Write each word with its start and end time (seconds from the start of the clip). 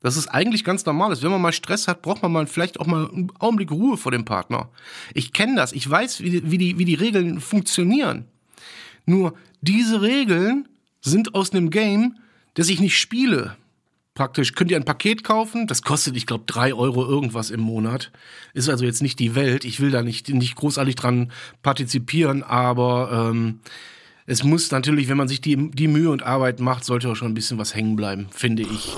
Das 0.00 0.16
ist 0.16 0.28
eigentlich 0.28 0.62
ganz 0.62 0.86
normal. 0.86 1.20
Wenn 1.20 1.30
man 1.30 1.42
mal 1.42 1.52
Stress 1.52 1.88
hat, 1.88 2.02
braucht 2.02 2.22
man 2.22 2.32
mal 2.32 2.46
vielleicht 2.46 2.78
auch 2.78 2.86
mal 2.86 3.10
einen 3.10 3.32
Augenblick 3.38 3.72
Ruhe 3.72 3.96
vor 3.96 4.12
dem 4.12 4.24
Partner. 4.24 4.68
Ich 5.12 5.32
kenne 5.32 5.56
das. 5.56 5.72
Ich 5.72 5.88
weiß, 5.88 6.20
wie 6.20 6.30
die, 6.30 6.50
wie, 6.50 6.58
die, 6.58 6.78
wie 6.78 6.84
die 6.84 6.94
Regeln 6.94 7.40
funktionieren. 7.40 8.26
Nur 9.06 9.34
diese 9.60 10.02
Regeln 10.02 10.68
sind 11.00 11.34
aus 11.34 11.52
einem 11.52 11.70
Game, 11.70 12.16
das 12.54 12.68
ich 12.68 12.80
nicht 12.80 12.98
spiele. 12.98 13.56
Praktisch 14.14 14.54
könnt 14.54 14.70
ihr 14.70 14.76
ein 14.76 14.84
Paket 14.84 15.22
kaufen, 15.22 15.68
das 15.68 15.82
kostet, 15.82 16.16
ich 16.16 16.26
glaube, 16.26 16.42
drei 16.46 16.74
Euro 16.74 17.06
irgendwas 17.06 17.50
im 17.50 17.60
Monat. 17.60 18.10
Ist 18.52 18.68
also 18.68 18.84
jetzt 18.84 19.00
nicht 19.00 19.20
die 19.20 19.36
Welt. 19.36 19.64
Ich 19.64 19.78
will 19.78 19.92
da 19.92 20.02
nicht, 20.02 20.28
nicht 20.28 20.56
großartig 20.56 20.96
dran 20.96 21.30
partizipieren, 21.62 22.42
aber 22.42 23.30
ähm, 23.30 23.60
es 24.26 24.42
muss 24.42 24.72
natürlich, 24.72 25.08
wenn 25.08 25.16
man 25.16 25.28
sich 25.28 25.40
die, 25.40 25.70
die 25.70 25.86
Mühe 25.86 26.10
und 26.10 26.24
Arbeit 26.24 26.58
macht, 26.58 26.84
sollte 26.84 27.08
auch 27.08 27.14
schon 27.14 27.28
ein 27.30 27.34
bisschen 27.34 27.58
was 27.58 27.74
hängen 27.76 27.94
bleiben, 27.94 28.26
finde 28.30 28.64
ich. 28.64 28.96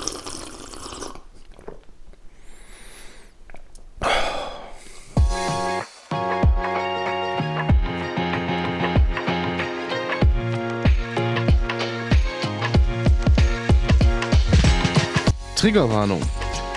Triggerwarnung. 15.61 16.23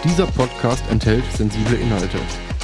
Dieser 0.03 0.25
Podcast 0.25 0.83
enthält 0.91 1.23
sensible 1.37 1.77
Inhalte. 1.77 2.17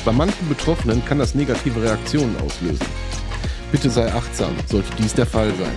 Bei 0.03 0.11
manchen 0.11 0.49
Betroffenen 0.49 1.01
kann 1.05 1.17
das 1.17 1.33
negative 1.33 1.81
Reaktionen 1.81 2.35
auslösen. 2.41 2.85
Bitte 3.71 3.89
sei 3.89 4.13
achtsam, 4.13 4.53
sollte 4.65 4.89
dies 4.97 5.13
der 5.13 5.25
Fall 5.25 5.49
sein. 5.55 5.71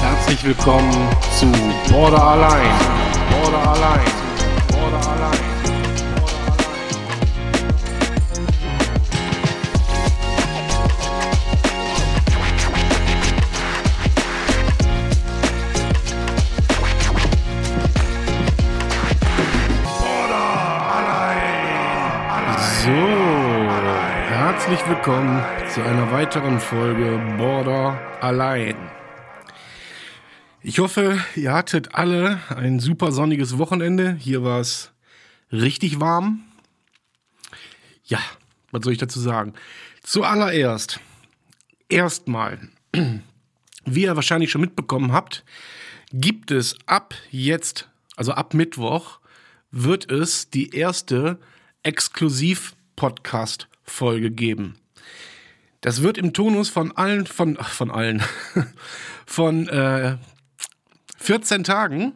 Herzlich 0.00 0.42
willkommen 0.42 0.90
zu 1.38 1.92
Border 1.92 2.24
Allein. 2.24 2.70
Border 3.30 3.72
Allein. 3.72 4.15
Willkommen 24.88 25.42
zu 25.74 25.82
einer 25.82 26.12
weiteren 26.12 26.60
Folge 26.60 27.18
Border 27.36 28.00
Allein. 28.20 28.76
Ich 30.62 30.78
hoffe, 30.78 31.18
ihr 31.34 31.52
hattet 31.52 31.96
alle 31.96 32.40
ein 32.50 32.78
super 32.78 33.10
sonniges 33.10 33.58
Wochenende. 33.58 34.14
Hier 34.14 34.44
war 34.44 34.60
es 34.60 34.92
richtig 35.50 35.98
warm. 35.98 36.44
Ja, 38.04 38.20
was 38.70 38.84
soll 38.84 38.92
ich 38.92 39.00
dazu 39.00 39.18
sagen? 39.18 39.54
Zuallererst, 40.04 41.00
erstmal, 41.88 42.60
wie 43.84 44.02
ihr 44.02 44.14
wahrscheinlich 44.14 44.52
schon 44.52 44.60
mitbekommen 44.60 45.10
habt, 45.10 45.44
gibt 46.12 46.52
es 46.52 46.78
ab 46.86 47.12
jetzt, 47.32 47.88
also 48.14 48.30
ab 48.32 48.54
Mittwoch, 48.54 49.18
wird 49.72 50.12
es 50.12 50.48
die 50.48 50.76
erste 50.76 51.40
Exklusiv-Podcast-Folge 51.82 53.75
geben. 53.86 54.76
Das 55.80 56.02
wird 56.02 56.18
im 56.18 56.32
Tonus 56.32 56.68
von 56.68 56.92
allen, 56.96 57.26
von, 57.26 57.56
von 57.56 57.90
allen, 57.90 58.22
von 59.26 59.68
äh, 59.68 60.16
14 61.18 61.64
Tagen 61.64 62.14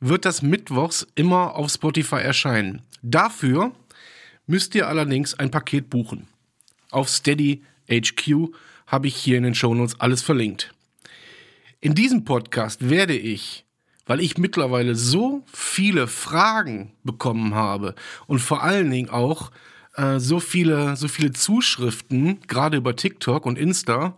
wird 0.00 0.24
das 0.24 0.42
mittwochs 0.42 1.06
immer 1.14 1.54
auf 1.54 1.70
Spotify 1.70 2.16
erscheinen. 2.16 2.82
Dafür 3.02 3.72
müsst 4.46 4.74
ihr 4.74 4.88
allerdings 4.88 5.34
ein 5.34 5.50
Paket 5.50 5.90
buchen. 5.90 6.28
Auf 6.90 7.08
Steady 7.08 7.62
HQ 7.90 8.54
habe 8.86 9.08
ich 9.08 9.16
hier 9.16 9.38
in 9.38 9.44
den 9.44 9.54
Shownotes 9.54 10.00
alles 10.00 10.22
verlinkt. 10.22 10.72
In 11.80 11.94
diesem 11.94 12.24
Podcast 12.24 12.88
werde 12.88 13.16
ich 13.16 13.64
weil 14.06 14.20
ich 14.20 14.38
mittlerweile 14.38 14.94
so 14.94 15.42
viele 15.52 16.06
Fragen 16.06 16.92
bekommen 17.04 17.54
habe 17.54 17.94
und 18.26 18.38
vor 18.38 18.62
allen 18.62 18.90
Dingen 18.90 19.10
auch 19.10 19.50
äh, 19.96 20.18
so 20.18 20.40
viele, 20.40 20.96
so 20.96 21.08
viele 21.08 21.32
Zuschriften, 21.32 22.40
gerade 22.46 22.76
über 22.76 22.96
TikTok 22.96 23.46
und 23.46 23.58
Insta, 23.58 24.16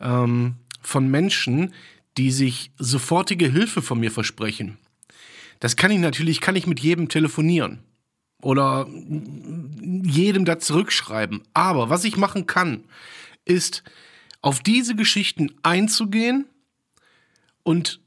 ähm, 0.00 0.56
von 0.80 1.10
Menschen, 1.10 1.72
die 2.16 2.30
sich 2.30 2.70
sofortige 2.78 3.48
Hilfe 3.48 3.82
von 3.82 3.98
mir 3.98 4.10
versprechen. 4.10 4.78
Das 5.60 5.76
kann 5.76 5.90
ich 5.90 5.98
natürlich, 5.98 6.40
kann 6.40 6.56
ich 6.56 6.66
mit 6.66 6.80
jedem 6.80 7.08
telefonieren 7.08 7.80
oder 8.42 8.86
jedem 10.02 10.44
da 10.44 10.58
zurückschreiben. 10.58 11.42
Aber 11.54 11.88
was 11.88 12.04
ich 12.04 12.16
machen 12.16 12.46
kann, 12.46 12.84
ist 13.44 13.82
auf 14.42 14.60
diese 14.60 14.94
Geschichten 14.94 15.54
einzugehen 15.62 16.46
und 17.62 18.00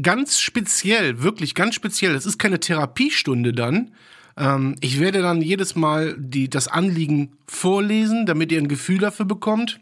ganz 0.00 0.38
speziell, 0.38 1.22
wirklich 1.22 1.54
ganz 1.54 1.74
speziell, 1.74 2.12
das 2.12 2.26
ist 2.26 2.38
keine 2.38 2.60
Therapiestunde 2.60 3.52
dann. 3.52 3.92
Ähm, 4.36 4.76
ich 4.80 5.00
werde 5.00 5.22
dann 5.22 5.42
jedes 5.42 5.74
Mal 5.74 6.16
die, 6.18 6.48
das 6.48 6.68
Anliegen 6.68 7.36
vorlesen, 7.46 8.26
damit 8.26 8.52
ihr 8.52 8.60
ein 8.60 8.68
Gefühl 8.68 8.98
dafür 8.98 9.26
bekommt. 9.26 9.80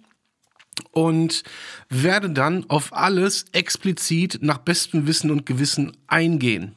Und 0.90 1.44
werde 1.88 2.30
dann 2.30 2.68
auf 2.68 2.92
alles 2.92 3.44
explizit 3.52 4.38
nach 4.42 4.58
bestem 4.58 5.06
Wissen 5.06 5.30
und 5.30 5.46
Gewissen 5.46 5.96
eingehen. 6.08 6.74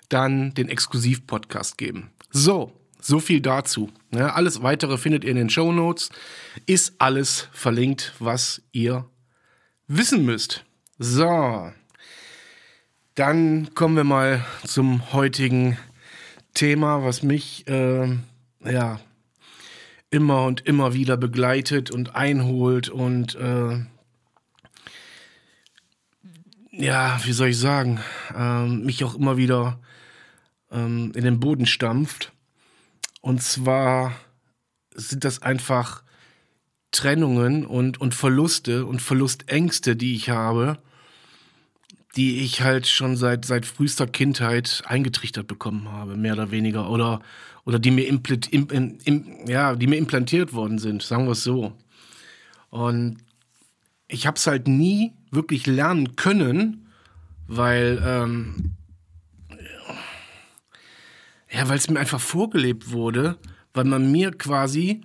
dann 0.09 0.53
den 0.55 0.67
Exklusiv-Podcast 0.67 1.77
geben. 1.77 2.09
So, 2.31 2.73
so 3.01 3.19
viel 3.19 3.41
dazu. 3.41 3.89
Ja, 4.11 4.33
alles 4.33 4.63
weitere 4.63 4.97
findet 4.97 5.23
ihr 5.23 5.31
in 5.31 5.37
den 5.37 5.49
Show 5.49 5.71
Notes. 5.71 6.09
Ist 6.65 6.95
alles 6.99 7.49
verlinkt, 7.51 8.13
was 8.19 8.61
ihr 8.71 9.05
wissen 9.87 10.25
müsst. 10.25 10.63
So. 10.97 11.71
Dann 13.15 13.73
kommen 13.73 13.95
wir 13.95 14.03
mal 14.03 14.45
zum 14.65 15.11
heutigen 15.11 15.77
Thema, 16.53 17.03
was 17.03 17.23
mich 17.23 17.67
äh, 17.67 18.17
ja 18.63 18.99
immer 20.09 20.45
und 20.45 20.65
immer 20.67 20.93
wieder 20.93 21.17
begleitet 21.17 21.91
und 21.91 22.15
einholt 22.15 22.89
und 22.89 23.35
äh, 23.35 23.79
ja, 26.71 27.19
wie 27.23 27.31
soll 27.33 27.49
ich 27.49 27.57
sagen, 27.57 27.99
äh, 28.35 28.65
mich 28.65 29.03
auch 29.03 29.15
immer 29.15 29.37
wieder 29.37 29.79
ähm, 30.71 31.11
in 31.15 31.23
den 31.23 31.39
Boden 31.39 31.65
stampft. 31.65 32.31
Und 33.21 33.41
zwar 33.41 34.13
sind 34.93 35.23
das 35.23 35.41
einfach 35.41 36.03
Trennungen 36.91 37.65
und, 37.65 38.01
und 38.01 38.13
Verluste 38.13 38.85
und 38.85 39.01
Verlustängste, 39.01 39.95
die 39.95 40.15
ich 40.15 40.29
habe, 40.29 40.77
die 42.15 42.41
ich 42.41 42.61
halt 42.61 42.87
schon 42.87 43.15
seit, 43.15 43.45
seit 43.45 43.65
frühester 43.65 44.07
Kindheit 44.07 44.83
eingetrichtert 44.85 45.47
bekommen 45.47 45.89
habe, 45.89 46.17
mehr 46.17 46.33
oder 46.33 46.51
weniger. 46.51 46.89
Oder, 46.89 47.21
oder 47.63 47.79
die, 47.79 47.91
mir 47.91 48.07
impl 48.07 48.39
im, 48.49 48.97
im, 49.05 49.47
ja, 49.47 49.75
die 49.75 49.87
mir 49.87 49.97
implantiert 49.97 50.53
worden 50.53 50.79
sind, 50.79 51.01
sagen 51.03 51.25
wir 51.25 51.31
es 51.31 51.43
so. 51.43 51.73
Und 52.69 53.17
ich 54.07 54.27
habe 54.27 54.35
es 54.35 54.45
halt 54.47 54.67
nie 54.67 55.13
wirklich 55.29 55.67
lernen 55.67 56.17
können, 56.17 56.87
weil 57.47 58.01
ähm, 58.05 58.75
ja, 61.51 61.67
weil 61.67 61.77
es 61.77 61.89
mir 61.89 61.99
einfach 61.99 62.21
vorgelebt 62.21 62.91
wurde, 62.91 63.37
weil 63.73 63.83
man 63.83 64.11
mir 64.11 64.31
quasi 64.31 65.01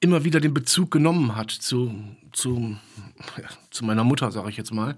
immer 0.00 0.24
wieder 0.24 0.40
den 0.40 0.54
Bezug 0.54 0.90
genommen 0.90 1.36
hat 1.36 1.50
zu, 1.50 1.94
zu, 2.32 2.76
ja, 3.36 3.48
zu 3.70 3.84
meiner 3.84 4.04
Mutter, 4.04 4.30
sage 4.30 4.50
ich 4.50 4.56
jetzt 4.56 4.72
mal. 4.72 4.96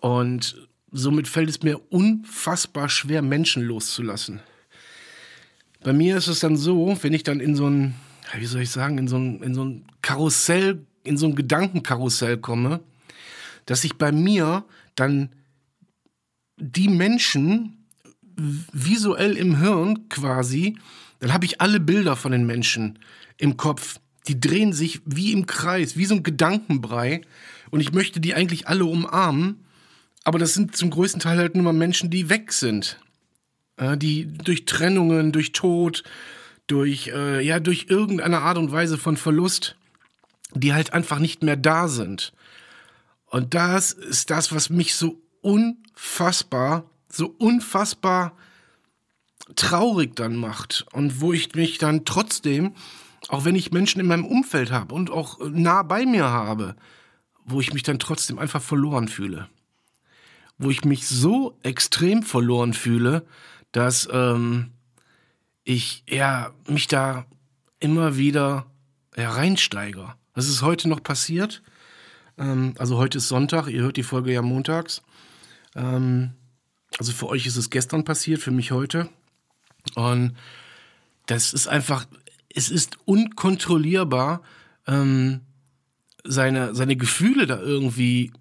Und 0.00 0.68
somit 0.90 1.28
fällt 1.28 1.50
es 1.50 1.62
mir 1.62 1.78
unfassbar 1.92 2.88
schwer, 2.88 3.22
Menschen 3.22 3.62
loszulassen. 3.62 4.40
Bei 5.82 5.92
mir 5.92 6.16
ist 6.16 6.28
es 6.28 6.40
dann 6.40 6.56
so, 6.56 6.96
wenn 7.02 7.12
ich 7.12 7.22
dann 7.22 7.40
in 7.40 7.54
so 7.54 7.68
ein, 7.68 7.94
wie 8.36 8.46
soll 8.46 8.62
ich 8.62 8.70
sagen, 8.70 8.98
in 8.98 9.08
so 9.08 9.16
ein, 9.16 9.42
in 9.42 9.54
so 9.54 9.64
ein 9.64 9.86
Karussell, 10.02 10.84
in 11.04 11.16
so 11.16 11.26
ein 11.26 11.34
Gedankenkarussell 11.34 12.38
komme, 12.38 12.80
dass 13.66 13.84
ich 13.84 13.96
bei 13.96 14.12
mir 14.12 14.64
dann 14.94 15.30
die 16.56 16.88
Menschen 16.88 17.77
visuell 18.38 19.36
im 19.36 19.58
Hirn 19.58 20.08
quasi, 20.08 20.78
dann 21.20 21.32
habe 21.32 21.44
ich 21.44 21.60
alle 21.60 21.80
Bilder 21.80 22.16
von 22.16 22.32
den 22.32 22.46
Menschen 22.46 22.98
im 23.36 23.56
Kopf. 23.56 23.98
Die 24.26 24.40
drehen 24.40 24.72
sich 24.72 25.00
wie 25.04 25.32
im 25.32 25.46
Kreis, 25.46 25.96
wie 25.96 26.04
so 26.04 26.14
ein 26.14 26.22
Gedankenbrei. 26.22 27.22
Und 27.70 27.80
ich 27.80 27.92
möchte 27.92 28.20
die 28.20 28.34
eigentlich 28.34 28.68
alle 28.68 28.84
umarmen 28.84 29.64
aber 30.28 30.38
das 30.38 30.52
sind 30.52 30.76
zum 30.76 30.90
größten 30.90 31.22
Teil 31.22 31.38
halt 31.38 31.54
nur 31.54 31.64
mal 31.64 31.72
Menschen, 31.72 32.10
die 32.10 32.28
weg 32.28 32.52
sind. 32.52 33.00
Äh, 33.78 33.96
die 33.96 34.26
durch 34.26 34.66
Trennungen, 34.66 35.32
durch 35.32 35.52
Tod, 35.52 36.04
durch, 36.66 37.08
äh, 37.08 37.40
ja, 37.40 37.60
durch 37.60 37.86
irgendeine 37.88 38.40
Art 38.40 38.58
und 38.58 38.70
Weise 38.70 38.98
von 38.98 39.16
Verlust, 39.16 39.76
die 40.52 40.74
halt 40.74 40.92
einfach 40.92 41.18
nicht 41.18 41.42
mehr 41.42 41.56
da 41.56 41.88
sind. 41.88 42.34
Und 43.24 43.54
das 43.54 43.92
ist 43.92 44.28
das, 44.28 44.52
was 44.52 44.68
mich 44.68 44.96
so 44.96 45.18
unfassbar, 45.40 46.84
so 47.08 47.34
unfassbar 47.38 48.32
traurig 49.56 50.14
dann 50.16 50.36
macht. 50.36 50.86
Und 50.92 51.20
wo 51.20 51.32
ich 51.32 51.54
mich 51.54 51.78
dann 51.78 52.04
trotzdem, 52.04 52.74
auch 53.28 53.44
wenn 53.44 53.54
ich 53.54 53.72
Menschen 53.72 54.00
in 54.00 54.06
meinem 54.06 54.26
Umfeld 54.26 54.70
habe 54.70 54.94
und 54.94 55.10
auch 55.10 55.38
nah 55.50 55.82
bei 55.82 56.06
mir 56.06 56.24
habe, 56.24 56.76
wo 57.44 57.60
ich 57.60 57.72
mich 57.72 57.82
dann 57.82 57.98
trotzdem 57.98 58.38
einfach 58.38 58.62
verloren 58.62 59.08
fühle 59.08 59.48
wo 60.58 60.70
ich 60.70 60.84
mich 60.84 61.06
so 61.06 61.56
extrem 61.62 62.22
verloren 62.22 62.74
fühle, 62.74 63.24
dass 63.72 64.08
ähm, 64.12 64.72
ich 65.64 66.02
ja, 66.08 66.52
mich 66.66 66.88
da 66.88 67.26
immer 67.78 68.16
wieder 68.16 68.66
ja. 69.16 70.16
Das 70.34 70.48
ist 70.48 70.62
heute 70.62 70.88
noch 70.88 71.02
passiert. 71.02 71.62
Ähm, 72.36 72.74
also 72.78 72.98
heute 72.98 73.18
ist 73.18 73.28
Sonntag, 73.28 73.68
ihr 73.68 73.82
hört 73.82 73.96
die 73.96 74.02
Folge 74.02 74.32
ja 74.32 74.42
montags. 74.42 75.02
Ähm, 75.74 76.32
also 76.98 77.12
für 77.12 77.28
euch 77.28 77.46
ist 77.46 77.56
es 77.56 77.70
gestern 77.70 78.04
passiert, 78.04 78.40
für 78.40 78.50
mich 78.50 78.72
heute. 78.72 79.08
Und 79.94 80.34
das 81.26 81.52
ist 81.52 81.68
einfach, 81.68 82.06
es 82.54 82.70
ist 82.70 82.98
unkontrollierbar, 83.04 84.42
ähm, 84.86 85.40
seine, 86.24 86.74
seine 86.74 86.96
Gefühle 86.96 87.46
da 87.46 87.60
irgendwie 87.60 88.32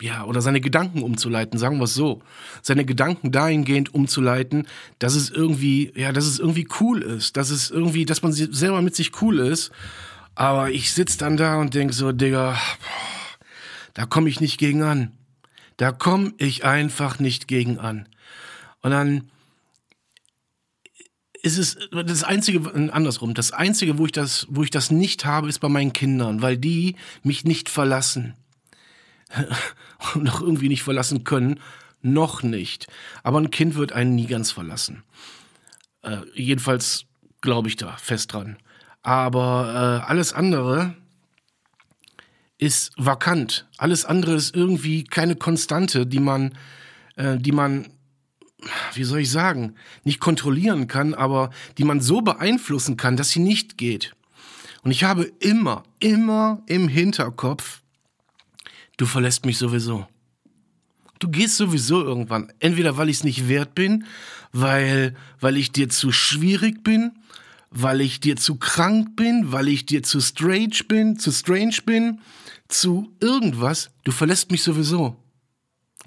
ja, 0.00 0.24
oder 0.24 0.40
seine 0.40 0.60
Gedanken 0.60 1.02
umzuleiten, 1.02 1.58
sagen 1.58 1.78
wir 1.78 1.84
es 1.84 1.94
so. 1.94 2.22
Seine 2.62 2.84
Gedanken 2.84 3.30
dahingehend 3.30 3.94
umzuleiten, 3.94 4.66
dass 4.98 5.14
es 5.14 5.30
irgendwie, 5.30 5.92
ja, 5.94 6.12
dass 6.12 6.26
es 6.26 6.38
irgendwie 6.38 6.66
cool 6.80 7.02
ist, 7.02 7.36
dass 7.36 7.50
es 7.50 7.70
irgendwie, 7.70 8.04
dass 8.04 8.22
man 8.22 8.32
selber 8.32 8.82
mit 8.82 8.96
sich 8.96 9.22
cool 9.22 9.38
ist. 9.38 9.70
Aber 10.34 10.70
ich 10.70 10.92
sitze 10.92 11.18
dann 11.18 11.36
da 11.36 11.56
und 11.56 11.74
denk 11.74 11.92
so, 11.92 12.12
Digga, 12.12 12.52
boah, 12.52 13.46
da 13.94 14.06
komme 14.06 14.28
ich 14.28 14.40
nicht 14.40 14.58
gegen 14.58 14.82
an. 14.82 15.12
Da 15.78 15.92
komme 15.92 16.34
ich 16.36 16.64
einfach 16.64 17.18
nicht 17.18 17.48
gegen 17.48 17.78
an. 17.78 18.08
Und 18.82 18.90
dann 18.90 19.30
ist 21.40 21.56
es 21.56 21.78
das 21.90 22.24
einzige 22.24 22.70
andersrum, 22.92 23.32
das 23.32 23.52
einzige, 23.52 23.96
wo 23.96 24.04
ich 24.04 24.12
das, 24.12 24.46
wo 24.50 24.64
ich 24.64 24.70
das 24.70 24.90
nicht 24.90 25.24
habe, 25.24 25.48
ist 25.48 25.60
bei 25.60 25.68
meinen 25.68 25.92
Kindern, 25.92 26.42
weil 26.42 26.58
die 26.58 26.96
mich 27.22 27.44
nicht 27.44 27.68
verlassen. 27.68 28.34
noch 30.14 30.40
irgendwie 30.40 30.68
nicht 30.68 30.82
verlassen 30.82 31.24
können. 31.24 31.60
Noch 32.02 32.42
nicht. 32.42 32.88
Aber 33.22 33.38
ein 33.38 33.50
Kind 33.50 33.76
wird 33.76 33.92
einen 33.92 34.14
nie 34.14 34.26
ganz 34.26 34.50
verlassen. 34.50 35.04
Äh, 36.02 36.18
jedenfalls 36.34 37.06
glaube 37.40 37.68
ich 37.68 37.76
da 37.76 37.96
fest 37.96 38.32
dran. 38.32 38.56
Aber 39.02 40.02
äh, 40.04 40.10
alles 40.10 40.32
andere 40.32 40.96
ist 42.58 42.90
vakant. 42.96 43.66
Alles 43.78 44.04
andere 44.04 44.34
ist 44.34 44.54
irgendwie 44.54 45.04
keine 45.04 45.36
Konstante, 45.36 46.06
die 46.06 46.18
man, 46.18 46.52
äh, 47.16 47.38
die 47.38 47.52
man, 47.52 47.88
wie 48.94 49.04
soll 49.04 49.20
ich 49.20 49.30
sagen, 49.30 49.74
nicht 50.04 50.20
kontrollieren 50.20 50.88
kann, 50.88 51.14
aber 51.14 51.50
die 51.78 51.84
man 51.84 52.00
so 52.00 52.20
beeinflussen 52.20 52.96
kann, 52.96 53.16
dass 53.16 53.30
sie 53.30 53.40
nicht 53.40 53.78
geht. 53.78 54.14
Und 54.82 54.90
ich 54.90 55.04
habe 55.04 55.24
immer, 55.40 55.84
immer 56.00 56.62
im 56.66 56.88
Hinterkopf, 56.88 57.80
du 58.96 59.06
verlässt 59.06 59.46
mich 59.46 59.58
sowieso. 59.58 60.06
Du 61.20 61.28
gehst 61.28 61.56
sowieso 61.56 62.02
irgendwann. 62.02 62.52
Entweder 62.60 62.96
weil 62.96 63.08
ich 63.08 63.18
es 63.18 63.24
nicht 63.24 63.48
wert 63.48 63.74
bin, 63.74 64.04
weil, 64.52 65.14
weil 65.40 65.56
ich 65.56 65.72
dir 65.72 65.88
zu 65.88 66.12
schwierig 66.12 66.82
bin, 66.84 67.12
weil 67.70 68.00
ich 68.00 68.20
dir 68.20 68.36
zu 68.36 68.56
krank 68.56 69.16
bin, 69.16 69.52
weil 69.52 69.68
ich 69.68 69.84
dir 69.84 70.02
zu 70.02 70.20
strange 70.20 70.84
bin, 70.88 71.18
zu 71.18 71.32
strange 71.32 71.76
bin, 71.84 72.20
zu 72.68 73.12
irgendwas. 73.20 73.90
Du 74.04 74.12
verlässt 74.12 74.50
mich 74.50 74.62
sowieso. 74.62 75.16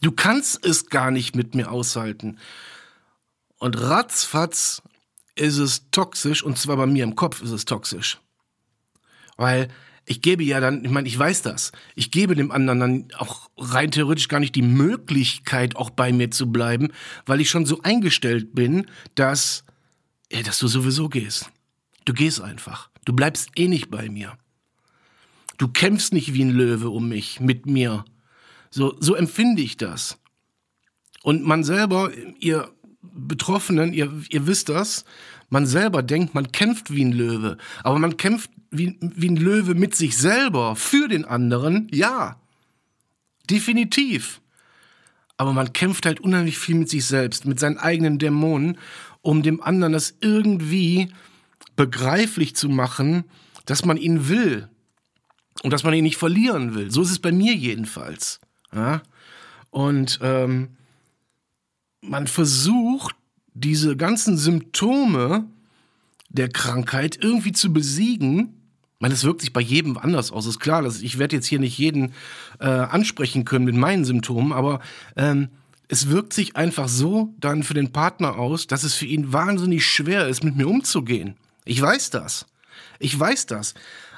Du 0.02 0.12
kannst 0.12 0.66
es 0.66 0.88
gar 0.88 1.12
nicht 1.12 1.36
mit 1.36 1.54
mir 1.54 1.72
aushalten. 1.72 2.38
Und 3.58 3.80
ratzfatz 3.80 4.82
ist 5.36 5.58
es 5.58 5.90
toxisch, 5.92 6.44
und 6.44 6.58
zwar 6.58 6.78
bei 6.78 6.88
mir 6.88 7.04
im 7.04 7.16
Kopf 7.16 7.42
ist 7.42 7.52
es 7.52 7.66
toxisch. 7.66 8.20
Weil 9.38 9.70
ich 10.06 10.22
gebe 10.22 10.44
ja 10.44 10.60
dann, 10.60 10.84
ich 10.84 10.92
meine, 10.92 11.08
ich 11.08 11.18
weiß 11.18 11.44
das. 11.44 11.72
Ich 11.96 12.12
gebe 12.12 12.36
dem 12.36 12.52
anderen 12.52 12.80
dann 12.80 13.08
auch 13.18 13.50
rein 13.58 13.92
theoretisch 13.92 14.28
gar 14.28 14.40
nicht 14.40 14.56
die 14.56 14.62
Möglichkeit, 14.64 15.76
auch 15.76 15.92
bei 15.92 16.12
mir 16.12 16.32
zu 16.32 16.52
bleiben, 16.52 16.90
weil 17.26 17.40
ich 17.40 17.50
schon 17.50 17.66
so 17.66 17.82
eingestellt 17.82 18.56
bin, 18.56 18.88
dass, 19.16 19.64
ja, 20.32 20.42
dass 20.42 20.60
du 20.60 20.68
sowieso 20.68 21.08
gehst. 21.08 21.52
Du 22.06 22.14
gehst 22.14 22.42
einfach. 22.42 22.90
Du 23.06 23.14
bleibst 23.14 23.50
eh 23.56 23.68
nicht 23.68 23.92
bei 23.92 24.10
mir. 24.10 24.38
Du 25.62 25.68
kämpfst 25.68 26.12
nicht 26.12 26.34
wie 26.34 26.44
ein 26.44 26.50
Löwe 26.50 26.90
um 26.90 27.08
mich, 27.08 27.40
mit 27.40 27.68
mir. 27.68 28.04
So, 28.72 28.96
so 29.00 29.14
empfinde 29.14 29.62
ich 29.62 29.78
das. 29.78 30.18
Und 31.22 31.44
man 31.44 31.64
selber, 31.64 32.10
ihr 32.40 32.72
Betroffenen, 33.04 33.94
ihr, 33.94 34.12
ihr 34.32 34.48
wisst 34.48 34.70
das, 34.70 35.06
man 35.50 35.68
selber 35.68 36.02
denkt, 36.02 36.34
man 36.34 36.52
kämpft 36.52 36.92
wie 36.92 37.06
ein 37.06 37.12
Löwe, 37.12 37.58
aber 37.84 38.00
man 38.00 38.18
kämpft 38.18 38.50
wie, 38.72 38.98
wie 39.02 39.30
ein 39.30 39.36
Löwe 39.36 39.76
mit 39.76 39.94
sich 39.94 40.18
selber, 40.18 40.76
für 40.76 41.08
den 41.08 41.26
anderen, 41.26 41.88
ja. 41.92 42.42
Definitiv. 43.48 44.42
Aber 45.38 45.54
man 45.54 45.74
kämpft 45.74 46.08
halt 46.08 46.22
unheimlich 46.22 46.58
viel 46.58 46.74
mit 46.74 46.90
sich 46.90 47.06
selbst, 47.06 47.46
mit 47.46 47.60
seinen 47.60 47.78
eigenen 47.78 48.18
Dämonen, 48.18 48.80
um 49.22 49.44
dem 49.44 49.62
anderen 49.62 49.94
das 49.94 50.16
irgendwie 50.22 51.14
begreiflich 51.76 52.56
zu 52.56 52.68
machen, 52.68 53.26
dass 53.68 53.86
man 53.86 53.98
ihn 53.98 54.28
will 54.28 54.68
und 55.64 55.72
dass 55.72 55.84
man 55.84 55.94
ihn 55.94 56.04
nicht 56.04 56.18
verlieren 56.18 56.76
will. 56.76 56.92
So 56.92 57.02
ist 57.02 57.12
es 57.12 57.20
bei 57.20 57.32
mir 57.32 57.54
jedenfalls. 57.54 58.40
Ja? 58.74 59.02
Und 59.70 60.20
ähm, 60.22 60.70
man 62.02 62.28
versucht, 62.28 63.16
diese 63.54 63.96
ganzen 63.96 64.38
Symptome 64.38 65.46
der 66.30 66.50
Krankheit 66.50 67.18
irgendwie 67.22 67.52
zu 67.52 67.74
besiegen. 67.74 68.54
Ich 68.96 69.02
meine, 69.02 69.14
es 69.14 69.24
wirkt 69.24 69.42
sich 69.42 69.52
bei 69.52 69.62
jedem 69.62 69.98
anders 69.98 70.32
aus, 70.32 70.46
ist 70.46 70.60
klar. 70.60 70.82
Dass 70.82 71.02
ich 71.02 71.20
werde 71.20 71.36
jetzt 71.36 71.48
hier 71.48 71.60
nicht 71.60 71.78
jeden 71.78 72.14
äh, 72.60 72.68
ansprechen 72.68 73.46
können 73.46 73.66
mit 73.66 73.76
meinen 73.76 74.06
Symptomen, 74.06 74.54
aber 74.54 74.80
ähm, 75.16 75.50
es 75.88 76.08
wirkt 76.08 76.32
sich 76.32 76.56
einfach 76.56 76.88
so 76.88 77.34
dann 77.40 77.64
für 77.64 77.74
den 77.74 77.92
Partner 77.92 78.38
aus, 78.38 78.68
dass 78.68 78.84
es 78.84 78.96
für 78.96 79.06
ihn 79.06 79.34
wahnsinnig 79.34 79.86
schwer 79.86 80.28
ist, 80.28 80.44
mit 80.44 80.56
mir 80.56 80.68
umzugehen. 80.68 81.36
Ich 81.66 81.82
weiß 81.82 82.12
das. 82.12 82.46
Ich 83.00 83.20
weiß 83.20 83.48
das. 83.48 83.74